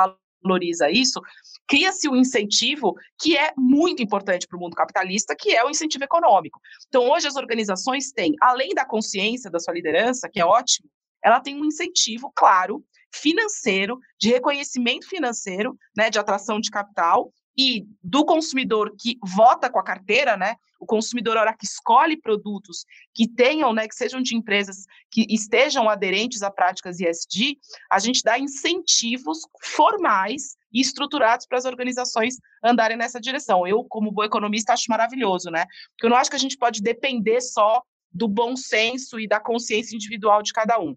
[0.43, 1.21] valoriza isso,
[1.67, 6.03] cria-se um incentivo que é muito importante para o mundo capitalista, que é o incentivo
[6.03, 6.59] econômico.
[6.87, 10.89] Então, hoje as organizações têm, além da consciência da sua liderança, que é ótimo,
[11.23, 12.83] ela tem um incentivo, claro,
[13.13, 19.79] financeiro, de reconhecimento financeiro, né, de atração de capital, e do consumidor que vota com
[19.79, 20.55] a carteira, né?
[20.79, 25.25] O consumidor, a hora que escolhe produtos que tenham, né, que sejam de empresas que
[25.29, 27.57] estejam aderentes a práticas ISD,
[27.89, 33.67] a gente dá incentivos formais e estruturados para as organizações andarem nessa direção.
[33.67, 35.65] Eu, como boa economista, acho maravilhoso, né?
[35.91, 39.39] Porque eu não acho que a gente pode depender só do bom senso e da
[39.39, 40.95] consciência individual de cada um.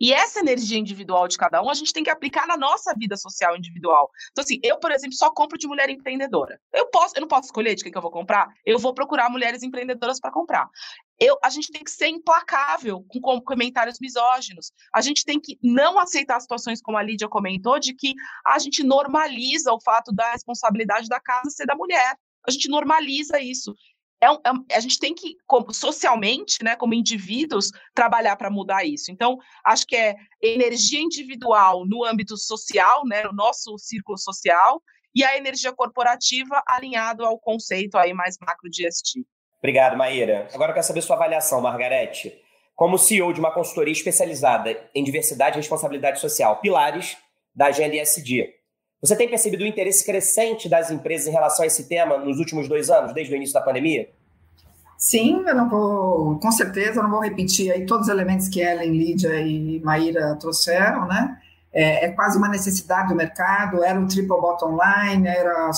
[0.00, 3.16] E essa energia individual de cada um, a gente tem que aplicar na nossa vida
[3.16, 4.10] social individual.
[4.30, 6.60] Então, assim, eu, por exemplo, só compro de mulher empreendedora.
[6.72, 8.48] Eu posso, eu não posso escolher de quem que eu vou comprar.
[8.64, 10.68] Eu vou procurar mulheres empreendedoras para comprar.
[11.20, 14.72] Eu, a gente tem que ser implacável com, com comentários misóginos.
[14.92, 18.14] A gente tem que não aceitar situações como a Lídia comentou, de que
[18.46, 22.16] a gente normaliza o fato da responsabilidade da casa ser da mulher.
[22.48, 23.74] A gente normaliza isso
[24.20, 28.84] é, um, é a gente tem que, como, socialmente, né, como indivíduos, trabalhar para mudar
[28.84, 29.10] isso.
[29.10, 34.82] Então, acho que é energia individual no âmbito social, né, no nosso círculo social,
[35.14, 39.26] e a energia corporativa alinhado ao conceito aí mais macro de ESG.
[39.60, 40.48] Obrigado, Maíra.
[40.54, 42.32] Agora eu quero saber sua avaliação, Margarete.
[42.74, 47.16] Como CEO de uma consultoria especializada em diversidade e responsabilidade social, pilares
[47.54, 48.54] da agenda ESG.
[49.02, 52.68] Você tem percebido o interesse crescente das empresas em relação a esse tema nos últimos
[52.68, 54.08] dois anos, desde o início da pandemia?
[54.96, 58.60] Sim, eu não vou, com certeza, eu não vou repetir aí todos os elementos que
[58.60, 61.38] Ellen, Lídia e Maíra trouxeram, né?
[61.72, 65.70] É, é, quase uma necessidade do mercado, era o triple bottom line, era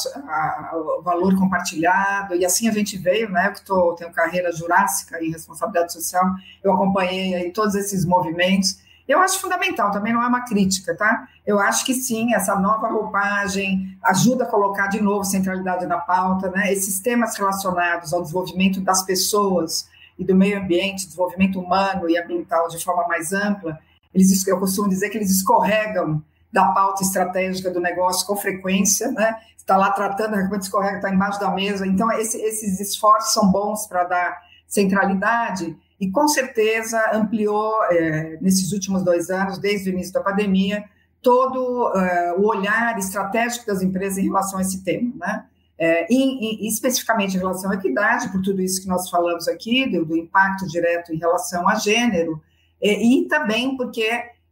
[0.73, 3.49] o valor compartilhado, e assim a gente veio, né?
[3.49, 6.25] Eu que tô, tenho carreira jurássica em responsabilidade social,
[6.65, 11.29] eu acompanhei aí todos esses movimentos, eu acho fundamental, também não é uma crítica, tá?
[11.47, 16.51] Eu acho que sim, essa nova roupagem ajuda a colocar de novo centralidade na pauta,
[16.51, 16.73] né?
[16.73, 19.89] Esses temas relacionados ao desenvolvimento das pessoas
[20.19, 23.79] e do meio ambiente, desenvolvimento humano e ambiental de forma mais ampla,
[24.15, 29.35] eles, eu costumo dizer que eles escorregam da pauta estratégica do negócio com frequência, né?
[29.57, 31.87] Está lá tratando, repente escorrega, está embaixo da mesa.
[31.87, 38.73] Então, esse, esses esforços são bons para dar centralidade e com certeza ampliou é, nesses
[38.73, 40.85] últimos dois anos, desde o início da pandemia,
[41.23, 45.45] todo é, o olhar estratégico das empresas em relação a esse tema, né?
[45.79, 49.91] É, e, e, especificamente em relação à equidade, por tudo isso que nós falamos aqui,
[49.91, 52.41] do, do impacto direto em relação a gênero,
[52.83, 54.09] é, e também porque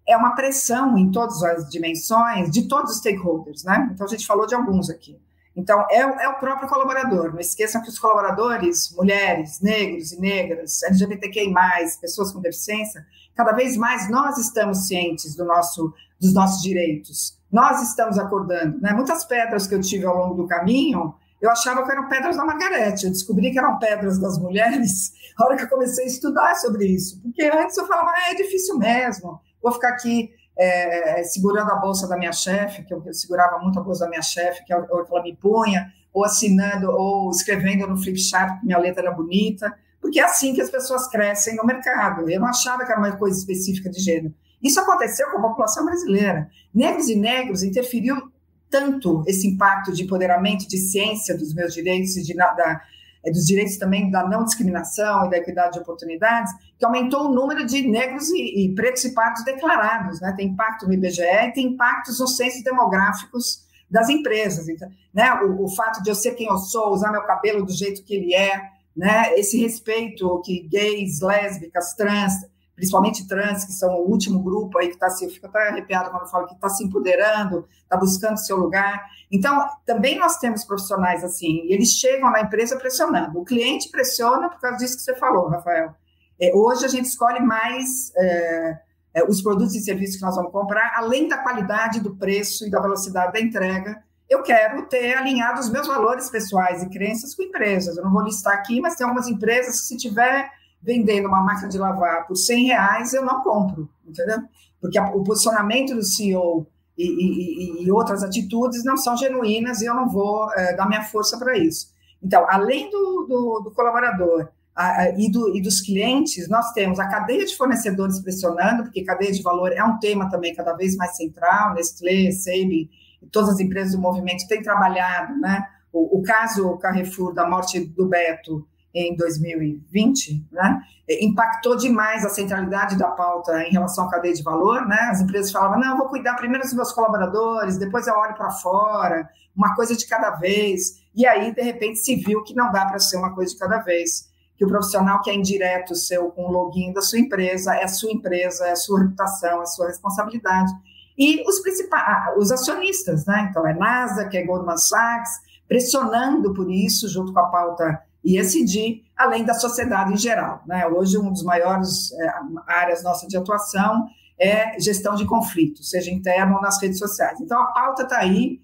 [0.06, 3.90] é uma pressão em todas as dimensões de todos os stakeholders, né?
[3.92, 5.18] Então a gente falou de alguns aqui.
[5.54, 7.32] Então, é, é, o próprio colaborador.
[7.32, 11.52] Não esqueçam que os colaboradores, mulheres, negros e negras, LGBTQI,
[12.00, 13.04] pessoas com deficiência,
[13.34, 17.38] cada vez mais nós estamos cientes do nosso, dos nossos direitos.
[17.50, 18.80] Nós estamos acordando.
[18.80, 18.92] Né?
[18.92, 22.44] Muitas pedras que eu tive ao longo do caminho, eu achava que eram pedras da
[22.44, 23.06] Margarete.
[23.06, 26.86] Eu descobri que eram pedras das mulheres na hora que eu comecei a estudar sobre
[26.86, 27.20] isso.
[27.22, 32.06] Porque antes eu falava, ah, é difícil mesmo, vou ficar aqui é, segurando a bolsa
[32.06, 34.80] da minha chefe, que eu, eu, segurava muito a bolsa da minha chefe, que, é
[34.82, 39.12] que ela me punha, ou assinando, ou escrevendo no flip chart, porque minha letra era
[39.12, 42.28] bonita, porque é assim que as pessoas crescem no mercado.
[42.28, 44.34] Eu não achava que era uma coisa específica de gênero.
[44.62, 46.50] Isso aconteceu com a população brasileira.
[46.74, 48.29] Negros e negros interferiu
[48.70, 52.80] tanto esse impacto de empoderamento, de ciência dos meus direitos e de, da,
[53.24, 57.34] é, dos direitos também da não discriminação e da equidade de oportunidades, que aumentou o
[57.34, 60.32] número de negros e, e pretos e pardos declarados, né?
[60.36, 65.34] Tem impacto no IBGE e tem impactos nos censos demográficos das empresas, então, né?
[65.42, 68.14] O, o, fato de eu ser quem eu sou, usar meu cabelo do jeito que
[68.14, 68.62] ele é,
[68.96, 69.34] né?
[69.34, 72.32] Esse respeito que gays, lésbicas, trans
[72.80, 76.08] principalmente trans, que são o último grupo aí que está se, eu fico até arrepiada
[76.08, 79.04] quando falo que está se empoderando, está buscando seu lugar.
[79.30, 83.38] Então, também nós temos profissionais assim, e eles chegam na empresa pressionando.
[83.38, 85.94] O cliente pressiona por causa disso que você falou, Rafael.
[86.40, 88.78] É, hoje a gente escolhe mais é,
[89.12, 92.70] é, os produtos e serviços que nós vamos comprar, além da qualidade do preço e
[92.70, 94.02] da velocidade da entrega.
[94.26, 97.98] Eu quero ter alinhado os meus valores pessoais e crenças com empresas.
[97.98, 100.48] Eu não vou listar aqui, mas tem algumas empresas que, se tiver
[100.82, 104.38] vendendo uma máquina de lavar por 100 reais, eu não compro, entendeu?
[104.80, 106.66] Porque a, o posicionamento do CEO
[106.96, 111.02] e, e, e, outras atitudes não são genuínas e eu não vou é, dar minha
[111.02, 111.88] força para isso.
[112.22, 116.98] Então, além do, do, do colaborador a, a, e, do, e, dos clientes, nós temos
[116.98, 120.96] a cadeia de fornecedores pressionando, porque cadeia de valor é um tema também cada vez
[120.96, 122.90] mais central, Nestlé, Seib,
[123.30, 125.66] todas as empresas do movimento têm trabalhado, né?
[125.92, 130.80] O, o caso Carrefour da morte do Beto em 2020, né,
[131.20, 135.08] impactou demais a centralidade da pauta em relação à cadeia de valor, né?
[135.10, 139.28] As empresas falavam: "Não, vou cuidar primeiro dos meus colaboradores, depois eu olho para fora,
[139.56, 141.00] uma coisa de cada vez".
[141.14, 143.78] E aí, de repente, se viu que não dá para ser uma coisa de cada
[143.78, 147.84] vez, que o profissional que é indireto seu com o login da sua empresa é
[147.84, 150.70] a sua empresa, é a sua reputação, é a sua responsabilidade.
[151.18, 153.48] E os principais, ah, os acionistas, né?
[153.50, 155.30] Então é NASA, que é Goldman Sachs,
[155.66, 160.62] pressionando por isso junto com a pauta ESG, além da sociedade em geral.
[160.66, 160.86] Né?
[160.86, 162.32] Hoje, uma das maiores é,
[162.66, 164.06] áreas nossa de atuação
[164.38, 167.38] é gestão de conflitos, seja interno ou nas redes sociais.
[167.40, 168.58] Então, a pauta está aí,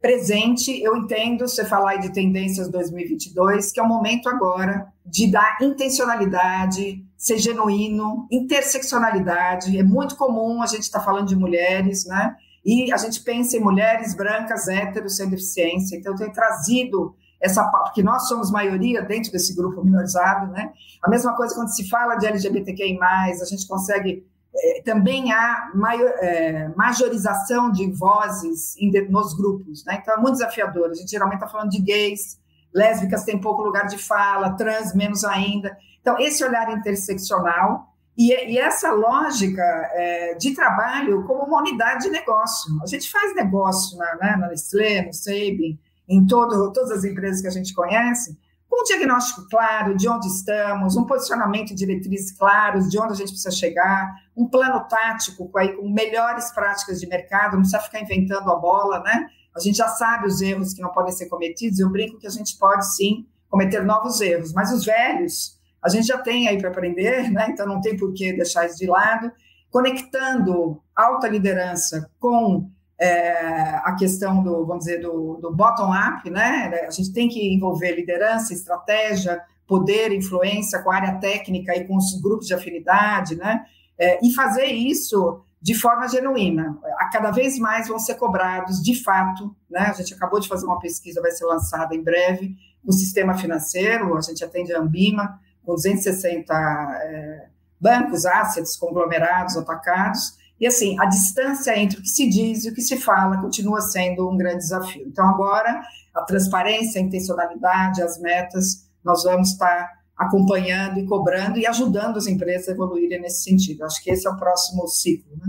[0.00, 0.82] presente.
[0.82, 7.04] Eu entendo você falar de tendências 2022, que é o momento agora de dar intencionalidade,
[7.16, 9.78] ser genuíno, interseccionalidade.
[9.78, 12.34] É muito comum a gente estar tá falando de mulheres, né?
[12.64, 15.96] E a gente pensa em mulheres brancas, héteros, sem deficiência.
[15.96, 20.72] Então, eu tenho trazido essa porque nós somos maioria dentro desse grupo minorizado, né?
[21.02, 26.12] A mesma coisa quando se fala de LGBTQI+, a gente consegue é, também há maior,
[26.18, 29.98] é, majorização de vozes em, nos grupos, né?
[30.02, 30.90] Então é muito desafiador.
[30.90, 32.38] A gente geralmente está falando de gays,
[32.74, 35.76] lésbicas têm pouco lugar de fala, trans menos ainda.
[36.00, 37.86] Então esse olhar interseccional
[38.18, 42.70] e, e essa lógica é, de trabalho como uma unidade de negócio.
[42.82, 45.78] A gente faz negócio na, né, na Nestlé, no Sabin,
[46.10, 48.36] em todo, todas as empresas que a gente conhece,
[48.68, 53.16] com um diagnóstico claro de onde estamos, um posicionamento de diretrizes claros de onde a
[53.16, 57.80] gente precisa chegar, um plano tático com, aí, com melhores práticas de mercado, não precisa
[57.80, 59.28] ficar inventando a bola, né?
[59.56, 62.30] A gente já sabe os erros que não podem ser cometidos, eu brinco que a
[62.30, 66.70] gente pode sim cometer novos erros, mas os velhos a gente já tem aí para
[66.70, 67.48] aprender, né?
[67.50, 69.32] Então não tem por que deixar isso de lado,
[69.70, 72.70] conectando alta liderança com
[73.00, 76.84] é, a questão do, vamos dizer, do, do bottom-up, né?
[76.86, 81.96] A gente tem que envolver liderança, estratégia, poder, influência com a área técnica e com
[81.96, 83.64] os grupos de afinidade, né?
[83.98, 86.78] É, e fazer isso de forma genuína.
[87.12, 89.86] Cada vez mais vão ser cobrados, de fato, né?
[89.88, 94.16] A gente acabou de fazer uma pesquisa, vai ser lançada em breve, no sistema financeiro,
[94.16, 97.46] a gente atende a Ambima, com 260 é,
[97.80, 102.74] bancos, assets, conglomerados, atacados, e assim, a distância entre o que se diz e o
[102.74, 105.04] que se fala continua sendo um grande desafio.
[105.06, 105.80] Então, agora,
[106.14, 112.26] a transparência, a intencionalidade, as metas, nós vamos estar acompanhando e cobrando e ajudando as
[112.26, 113.84] empresas a evoluírem nesse sentido.
[113.84, 115.34] Acho que esse é o próximo ciclo.
[115.38, 115.46] Né?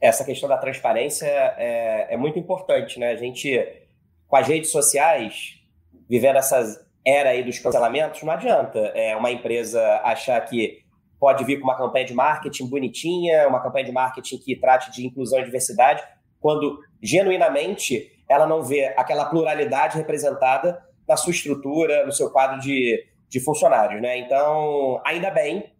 [0.00, 3.10] Essa questão da transparência é, é muito importante, né?
[3.10, 3.58] A gente,
[4.28, 5.60] com as redes sociais,
[6.08, 10.85] vivendo essa era aí dos cancelamentos, não adianta é, uma empresa achar que
[11.18, 15.06] pode vir com uma campanha de marketing bonitinha, uma campanha de marketing que trate de
[15.06, 16.02] inclusão e diversidade,
[16.40, 23.04] quando genuinamente ela não vê aquela pluralidade representada na sua estrutura, no seu quadro de,
[23.28, 24.02] de funcionários.
[24.02, 24.18] Né?
[24.18, 25.72] Então, ainda bem,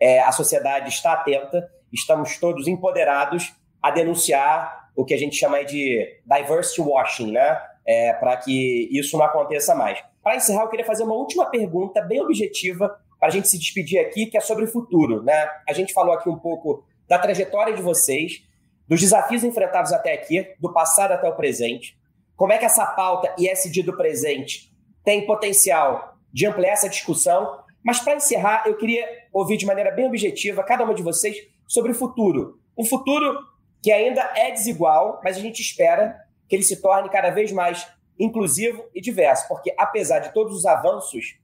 [0.00, 5.64] é, a sociedade está atenta, estamos todos empoderados a denunciar o que a gente chama
[5.64, 7.60] de diversity washing, né?
[7.86, 9.98] É, para que isso não aconteça mais.
[10.22, 13.98] Para encerrar, eu queria fazer uma última pergunta bem objetiva para a gente se despedir
[13.98, 15.22] aqui, que é sobre o futuro.
[15.22, 15.48] Né?
[15.68, 18.44] A gente falou aqui um pouco da trajetória de vocês,
[18.86, 21.98] dos desafios enfrentados até aqui, do passado até o presente.
[22.36, 24.72] Como é que essa pauta ISD do presente
[25.04, 27.58] tem potencial de ampliar essa discussão?
[27.82, 31.92] Mas para encerrar, eu queria ouvir de maneira bem objetiva cada uma de vocês sobre
[31.92, 32.60] o futuro.
[32.76, 33.38] Um futuro
[33.82, 36.16] que ainda é desigual, mas a gente espera
[36.48, 37.86] que ele se torne cada vez mais
[38.18, 41.38] inclusivo e diverso, porque apesar de todos os avanços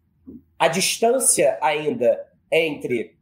[0.58, 2.18] a distância ainda
[2.50, 3.16] entre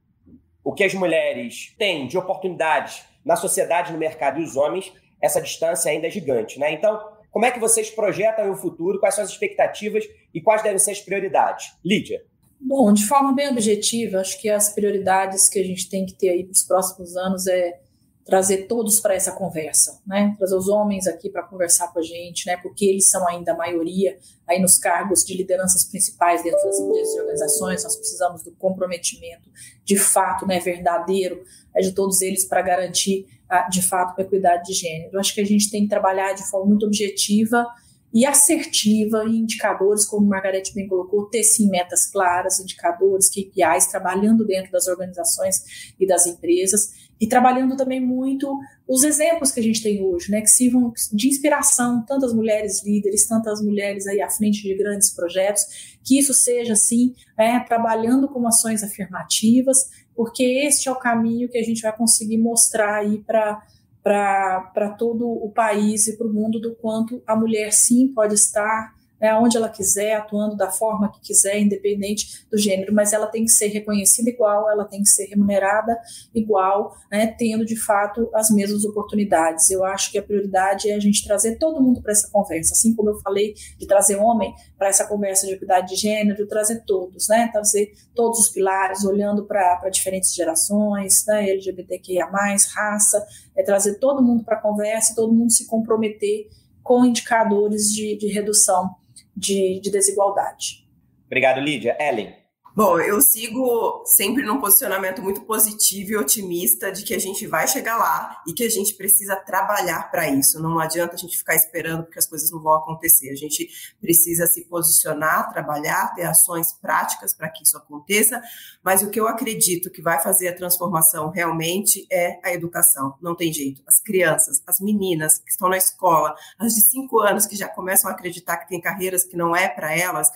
[0.65, 5.41] o que as mulheres têm de oportunidades na sociedade, no mercado e os homens, essa
[5.41, 6.73] distância ainda é gigante, né?
[6.73, 9.01] Então, como é que vocês projetam o futuro?
[9.01, 10.05] Quais são as expectativas
[10.35, 11.73] e quais devem ser as prioridades?
[11.85, 12.23] Lídia.
[12.61, 16.29] Bom, de forma bem objetiva, acho que as prioridades que a gente tem que ter
[16.29, 17.81] aí para os próximos anos é
[18.25, 20.35] trazer todos para essa conversa, né?
[20.39, 22.57] Trazer os homens aqui para conversar com a gente, né?
[22.57, 24.17] Porque eles são ainda a maioria
[24.47, 27.85] aí nos cargos de lideranças principais dentro das empresas e organizações.
[27.85, 29.51] Nós precisamos do comprometimento
[29.85, 31.43] de fato, né, verdadeiro,
[31.75, 33.27] é de todos eles para garantir,
[33.71, 35.11] de fato, a equidade de gênero.
[35.15, 37.67] Eu acho que a gente tem que trabalhar de forma muito objetiva
[38.13, 44.45] e assertiva em indicadores, como Margarete bem colocou, ter sim metas claras, indicadores, KPIs, trabalhando
[44.45, 46.91] dentro das organizações e das empresas,
[47.23, 48.53] e trabalhando também muito
[48.87, 53.29] os exemplos que a gente tem hoje, né, que sirvam de inspiração, tantas mulheres líderes,
[53.29, 58.45] tantas mulheres aí à frente de grandes projetos, que isso seja assim, é, trabalhando com
[58.47, 63.63] ações afirmativas, porque este é o caminho que a gente vai conseguir mostrar aí para
[64.03, 68.95] para todo o país e para o mundo do quanto a mulher sim pode estar
[69.23, 73.45] né, onde ela quiser, atuando da forma que quiser, independente do gênero, mas ela tem
[73.45, 75.97] que ser reconhecida igual, ela tem que ser remunerada
[76.35, 79.71] igual, né, tendo de fato as mesmas oportunidades.
[79.71, 82.97] Eu acho que a prioridade é a gente trazer todo mundo para essa conversa, assim
[82.97, 87.29] como eu falei de trazer homem para essa conversa de equidade de gênero, trazer todos,
[87.29, 92.27] né, trazer todos os pilares, olhando para diferentes gerações, né, LGBTQIA+,
[92.75, 96.49] raça, é trazer todo mundo para a conversa, todo mundo se comprometer
[96.83, 98.97] com indicadores de, de redução
[99.35, 100.87] de, de desigualdade.
[101.27, 101.97] Obrigado, Lídia.
[101.99, 102.42] Ellen.
[102.75, 107.69] Bom, eu sigo sempre num posicionamento muito positivo e otimista de que a gente vai
[107.69, 110.59] chegar lá e que a gente precisa trabalhar para isso.
[110.59, 113.29] Não adianta a gente ficar esperando porque as coisas não vão acontecer.
[113.29, 113.69] A gente
[114.01, 118.41] precisa se posicionar, trabalhar, ter ações práticas para que isso aconteça.
[118.83, 123.19] Mas o que eu acredito que vai fazer a transformação realmente é a educação.
[123.21, 123.83] Não tem jeito.
[123.87, 128.11] As crianças, as meninas que estão na escola, as de cinco anos que já começam
[128.11, 130.31] a acreditar que tem carreiras que não é para elas,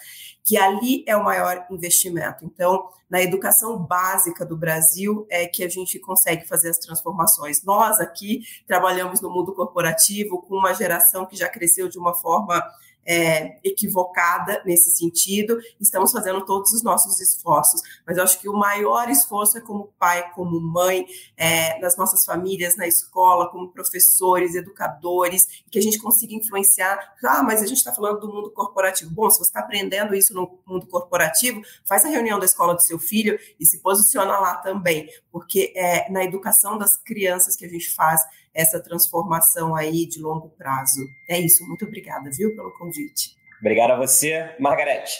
[0.47, 2.45] que ali é o maior investimento.
[2.45, 7.65] Então, na educação básica do Brasil é que a gente consegue fazer as transformações.
[7.65, 12.63] Nós aqui trabalhamos no mundo corporativo com uma geração que já cresceu de uma forma
[13.07, 18.53] é, equivocada nesse sentido, estamos fazendo todos os nossos esforços, mas eu acho que o
[18.53, 24.55] maior esforço é como pai, como mãe, é, nas nossas famílias, na escola, como professores,
[24.55, 27.15] educadores, que a gente consiga influenciar.
[27.25, 29.11] Ah, mas a gente está falando do mundo corporativo.
[29.11, 32.83] Bom, se você está aprendendo isso no mundo corporativo, faz a reunião da escola do
[32.83, 37.69] seu filho e se posiciona lá também, porque é na educação das crianças que a
[37.69, 38.21] gente faz
[38.57, 41.01] essa transformação aí de longo prazo.
[41.29, 43.37] É isso, muito obrigada, viu, pelo convite.
[43.61, 45.13] Obrigado a você, Margarete.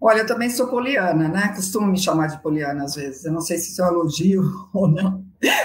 [0.00, 1.52] Olha, eu também sou poliana, né?
[1.54, 3.24] Costumo me chamar de poliana às vezes.
[3.24, 4.42] Eu não sei se isso é um elogio
[4.72, 5.24] ou não,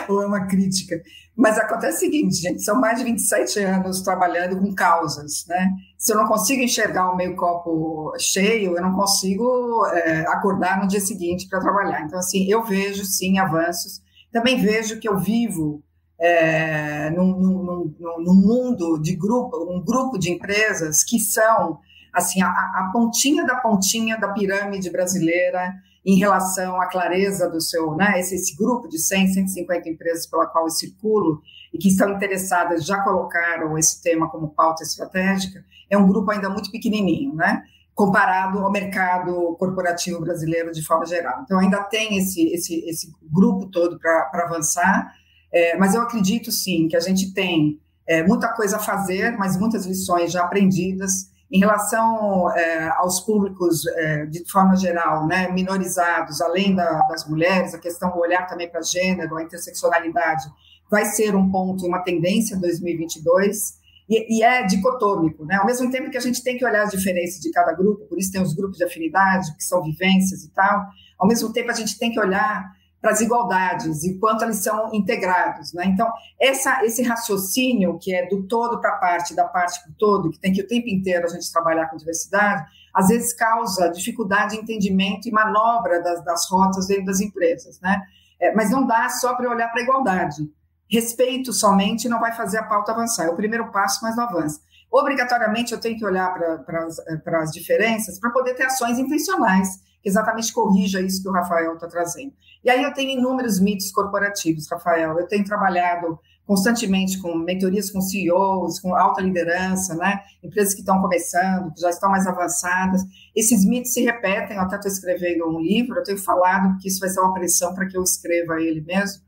[0.10, 1.02] ou é uma crítica.
[1.36, 5.70] Mas acontece o seguinte, gente, são mais de 27 anos trabalhando com causas, né?
[5.98, 10.88] Se eu não consigo enxergar o meio copo cheio, eu não consigo é, acordar no
[10.88, 12.02] dia seguinte para trabalhar.
[12.02, 14.02] Então, assim, eu vejo, sim, avanços.
[14.32, 15.84] Também vejo que eu vivo
[16.20, 17.64] é, num, num,
[18.00, 21.80] num, num, mundo de grupo, um grupo de empresas que são
[22.12, 27.96] assim a, a, pontinha da pontinha da pirâmide brasileira em relação à clareza do seu,
[27.96, 31.42] né, esse, esse grupo de 100, 150 empresas pela qual eu circulo
[31.74, 36.50] e que estão interessadas, já colocaram esse tema como pauta estratégica, é um grupo ainda
[36.50, 37.62] muito pequenininho, né?
[37.98, 41.42] comparado ao mercado corporativo brasileiro de forma geral.
[41.44, 45.12] Então, ainda tem esse, esse, esse grupo todo para avançar,
[45.52, 49.58] é, mas eu acredito sim que a gente tem é, muita coisa a fazer, mas
[49.58, 56.42] muitas lições já aprendidas em relação é, aos públicos é, de forma geral, né, minorizados,
[56.42, 60.46] além da, das mulheres, a questão do olhar também para gênero, a interseccionalidade,
[60.92, 63.78] vai ser um ponto, uma tendência em 2022.
[64.10, 65.56] E, e, é dicotômico, né?
[65.56, 68.18] Ao mesmo tempo que a gente tem que olhar as diferenças de cada grupo, por
[68.18, 70.86] isso tem os grupos de afinidade, que são vivências e tal,
[71.20, 72.72] ao mesmo tempo a gente tem que olhar
[73.02, 75.74] para as igualdades e quanto eles são integrados.
[75.74, 75.86] Né?
[75.86, 79.96] Então, essa, esse raciocínio que é do todo para a parte, da parte para o
[79.96, 83.90] todo, que tem que o tempo inteiro a gente trabalhar com diversidade, às vezes causa
[83.90, 87.80] dificuldade de entendimento e manobra das, das rotas dentro das empresas.
[87.80, 88.02] Né?
[88.40, 90.50] É, mas não dá só para olhar para a igualdade.
[90.90, 93.26] Respeito somente não vai fazer a pauta avançar.
[93.26, 94.60] É o primeiro passo, mas não avança.
[94.90, 96.34] Obrigatoriamente eu tenho que olhar
[96.66, 101.74] para as diferenças para poder ter ações intencionais que exatamente corrija isso que o Rafael
[101.74, 102.34] está trazendo.
[102.64, 105.18] E aí eu tenho inúmeros mitos corporativos, Rafael.
[105.20, 110.22] Eu tenho trabalhado constantemente com mentorias com CEOs, com alta liderança, né?
[110.42, 113.04] Empresas que estão começando, que já estão mais avançadas.
[113.36, 117.02] Esses mitos se repetem, eu até estou escrevendo um livro, eu tenho falado que isso
[117.02, 119.22] vai ser uma pressão para que eu escreva ele mesmo,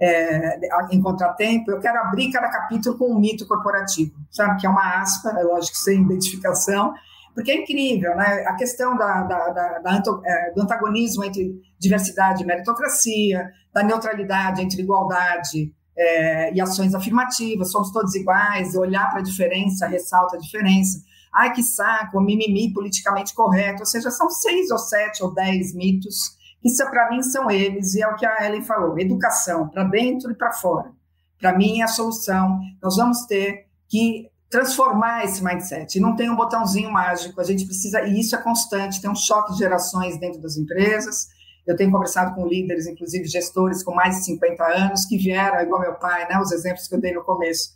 [0.00, 0.58] é,
[0.90, 1.70] em contratempo.
[1.70, 4.60] Eu quero abrir cada capítulo com um mito corporativo, sabe?
[4.60, 6.92] Que é uma aspa, é lógico, sem identificação,
[7.34, 8.44] porque é incrível, né?
[8.46, 14.62] A questão da, da, da, da é, do antagonismo entre diversidade e meritocracia, da neutralidade
[14.62, 20.40] entre igualdade é, e ações afirmativas, somos todos iguais, olhar para a diferença ressalta a
[20.40, 21.02] diferença.
[21.34, 23.80] Ai, que saco, mimimi politicamente correto.
[23.80, 28.02] Ou seja, são seis ou sete ou dez mitos que, para mim, são eles, e
[28.02, 30.92] é o que a Ellen falou: educação, para dentro e para fora.
[31.38, 32.60] Para mim, é a solução.
[32.80, 35.98] Nós vamos ter que transformar esse mindset.
[35.98, 39.16] E não tem um botãozinho mágico, a gente precisa, e isso é constante, tem um
[39.16, 41.26] choque de gerações dentro das empresas.
[41.66, 45.80] Eu tenho conversado com líderes, inclusive gestores com mais de 50 anos, que vieram, igual
[45.80, 47.70] meu pai, né, os exemplos que eu dei no começo,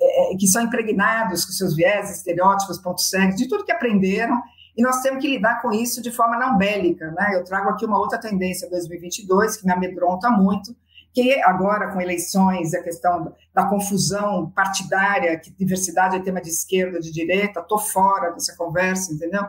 [0.00, 4.40] é, é, que são impregnados com seus viés, estereótipos, pontos cegos, de tudo que aprenderam,
[4.76, 7.10] e nós temos que lidar com isso de forma não bélica.
[7.10, 7.32] Né?
[7.34, 10.76] Eu trago aqui uma outra tendência 2022 que me amedronta muito,
[11.14, 16.98] que agora com eleições, a questão da confusão partidária, que diversidade é tema de esquerda,
[16.98, 19.44] de direita, estou fora dessa conversa, entendeu?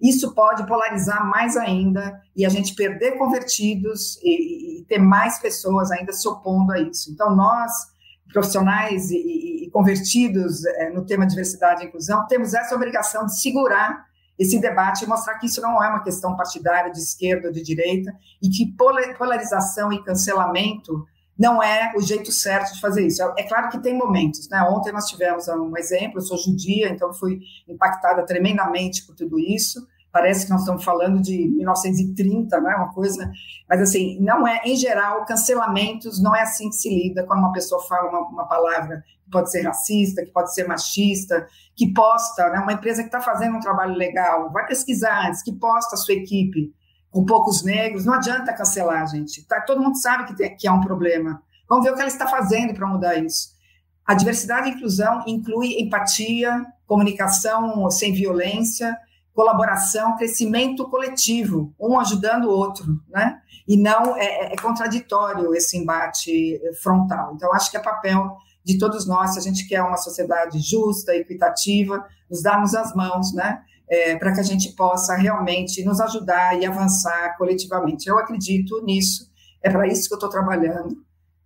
[0.00, 5.90] Isso pode polarizar mais ainda e a gente perder convertidos e, e ter mais pessoas
[5.90, 7.10] ainda se opondo a isso.
[7.10, 7.72] Então, nós,
[8.30, 14.05] profissionais e, e convertidos é, no tema diversidade e inclusão, temos essa obrigação de segurar
[14.38, 17.62] esse debate e mostrar que isso não é uma questão partidária de esquerda ou de
[17.62, 18.74] direita e que
[19.16, 21.06] polarização e cancelamento
[21.38, 23.22] não é o jeito certo de fazer isso.
[23.36, 24.62] É claro que tem momentos, né?
[24.62, 29.86] Ontem nós tivemos um exemplo, eu sou judia, então fui impactada tremendamente por tudo isso.
[30.16, 33.30] Parece que nós estamos falando de 1930, não é uma coisa,
[33.68, 37.52] mas assim, não é, em geral, cancelamentos não é assim que se lida quando uma
[37.52, 42.48] pessoa fala uma, uma palavra que pode ser racista, que pode ser machista, que posta,
[42.48, 45.98] né, uma empresa que está fazendo um trabalho legal, vai pesquisar antes, que posta a
[45.98, 46.72] sua equipe
[47.10, 49.46] com poucos negros, não adianta cancelar, gente.
[49.46, 51.42] Tá, todo mundo sabe que, tem, que é um problema.
[51.68, 53.50] Vamos ver o que ela está fazendo para mudar isso.
[54.06, 58.96] A diversidade e inclusão inclui empatia, comunicação sem violência,
[59.36, 63.38] colaboração, crescimento coletivo, um ajudando o outro, né?
[63.68, 67.34] E não é, é contraditório esse embate frontal.
[67.34, 68.34] Então, acho que é papel
[68.64, 73.34] de todos nós, se a gente quer uma sociedade justa, equitativa, nos darmos as mãos,
[73.34, 73.62] né?
[73.88, 78.08] É, para que a gente possa realmente nos ajudar e avançar coletivamente.
[78.08, 79.30] Eu acredito nisso,
[79.62, 80.96] é para isso que eu estou trabalhando,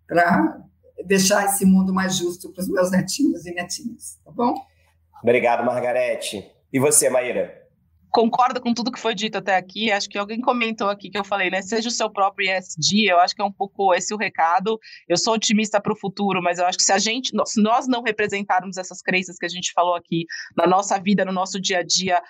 [0.06, 0.62] para
[1.04, 4.54] deixar esse mundo mais justo para os meus netinhos e netinhas, tá bom?
[5.22, 6.50] Obrigado, Margarete.
[6.72, 7.60] E você, Maíra?
[8.11, 9.91] Concordo com tudo que foi dito até aqui.
[9.91, 11.62] Acho que alguém comentou aqui que eu falei, né?
[11.62, 14.78] Seja o seu próprio ESG, eu acho que é um pouco esse o recado.
[15.09, 17.87] Eu sou otimista para o futuro, mas eu acho que se a gente, se nós
[17.87, 20.24] não representarmos essas crenças que a gente falou aqui
[20.57, 22.20] na nossa vida, no nosso dia a dia,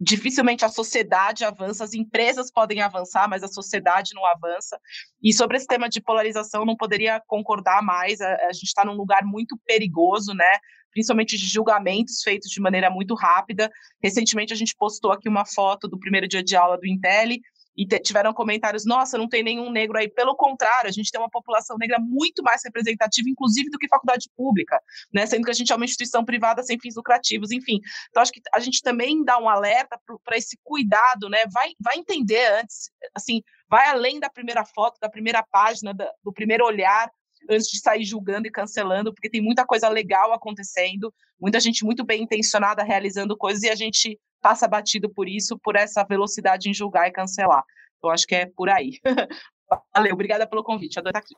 [0.00, 4.78] dificilmente a sociedade avança, as empresas podem avançar, mas a sociedade não avança.
[5.22, 8.20] E sobre esse tema de polarização, não poderia concordar mais.
[8.20, 10.58] A, a gente está num lugar muito perigoso, né?
[10.96, 13.70] Principalmente de julgamentos feitos de maneira muito rápida.
[14.02, 17.36] Recentemente a gente postou aqui uma foto do primeiro dia de aula do Intel
[17.76, 20.08] e tiveram comentários, nossa, não tem nenhum negro aí.
[20.08, 24.30] Pelo contrário, a gente tem uma população negra muito mais representativa, inclusive, do que faculdade
[24.34, 24.80] pública,
[25.12, 25.26] né?
[25.26, 27.78] Sendo que a gente é uma instituição privada sem fins lucrativos, enfim.
[28.08, 31.44] Então, acho que a gente também dá um alerta para esse cuidado, né?
[31.52, 36.32] Vai, vai entender antes, assim, vai além da primeira foto, da primeira página, da, do
[36.32, 37.10] primeiro olhar,
[37.48, 42.04] antes de sair julgando e cancelando, porque tem muita coisa legal acontecendo, muita gente muito
[42.04, 46.74] bem intencionada realizando coisas e a gente passa batido por isso, por essa velocidade em
[46.74, 47.64] julgar e cancelar.
[47.98, 49.00] Então, acho que é por aí.
[49.94, 51.34] Valeu, obrigada pelo convite, adoro estar aqui.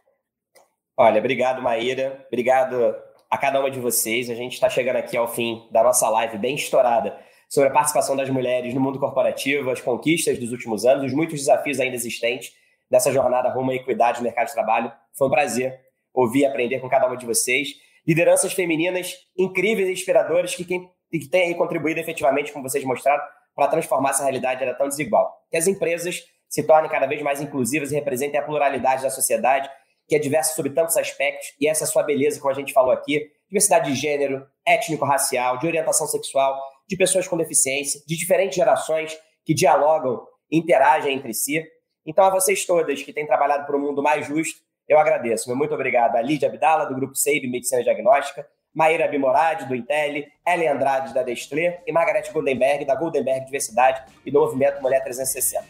[0.96, 2.24] Olha, obrigado, Maíra.
[2.26, 2.94] Obrigado
[3.30, 4.28] a cada uma de vocês.
[4.28, 7.18] A gente está chegando aqui ao fim da nossa live bem estourada
[7.48, 11.38] sobre a participação das mulheres no mundo corporativo, as conquistas dos últimos anos, os muitos
[11.38, 12.52] desafios ainda existentes
[12.90, 14.92] dessa jornada rumo à equidade no mercado de trabalho.
[15.16, 15.80] Foi um prazer
[16.20, 17.68] ouvir e aprender com cada uma de vocês.
[18.06, 23.22] Lideranças femininas incríveis e inspiradoras que quem que contribuído efetivamente, como vocês mostraram,
[23.54, 25.32] para transformar essa realidade era tão desigual.
[25.50, 29.70] Que as empresas se tornem cada vez mais inclusivas e representem a pluralidade da sociedade,
[30.06, 32.92] que é diversa sob tantos aspectos, e essa é sua beleza, como a gente falou
[32.92, 39.18] aqui, diversidade de gênero, étnico-racial, de orientação sexual, de pessoas com deficiência, de diferentes gerações
[39.44, 40.20] que dialogam,
[40.50, 41.62] interagem entre si.
[42.06, 45.54] Então, a vocês todas que têm trabalhado para um mundo mais justo, eu agradeço.
[45.54, 50.68] Muito obrigado a Lídia Abdala, do Grupo SEIB Medicina Diagnóstica, Maíra Bimorade, do Intel, Ellen
[50.68, 55.64] Andrade, da Destlé e Margarete Goldenberg, da Goldenberg Diversidade e do Movimento Mulher 360.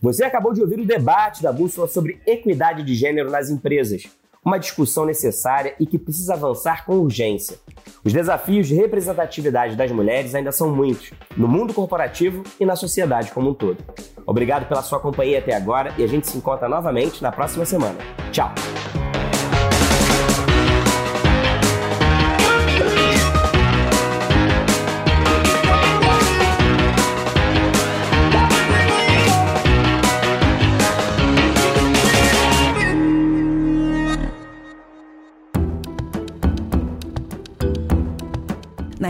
[0.00, 4.04] Você acabou de ouvir o debate da Bússola sobre equidade de gênero nas empresas.
[4.44, 7.58] Uma discussão necessária e que precisa avançar com urgência.
[8.04, 13.32] Os desafios de representatividade das mulheres ainda são muitos, no mundo corporativo e na sociedade
[13.32, 13.78] como um todo.
[14.26, 17.98] Obrigado pela sua companhia até agora e a gente se encontra novamente na próxima semana.
[18.30, 18.52] Tchau!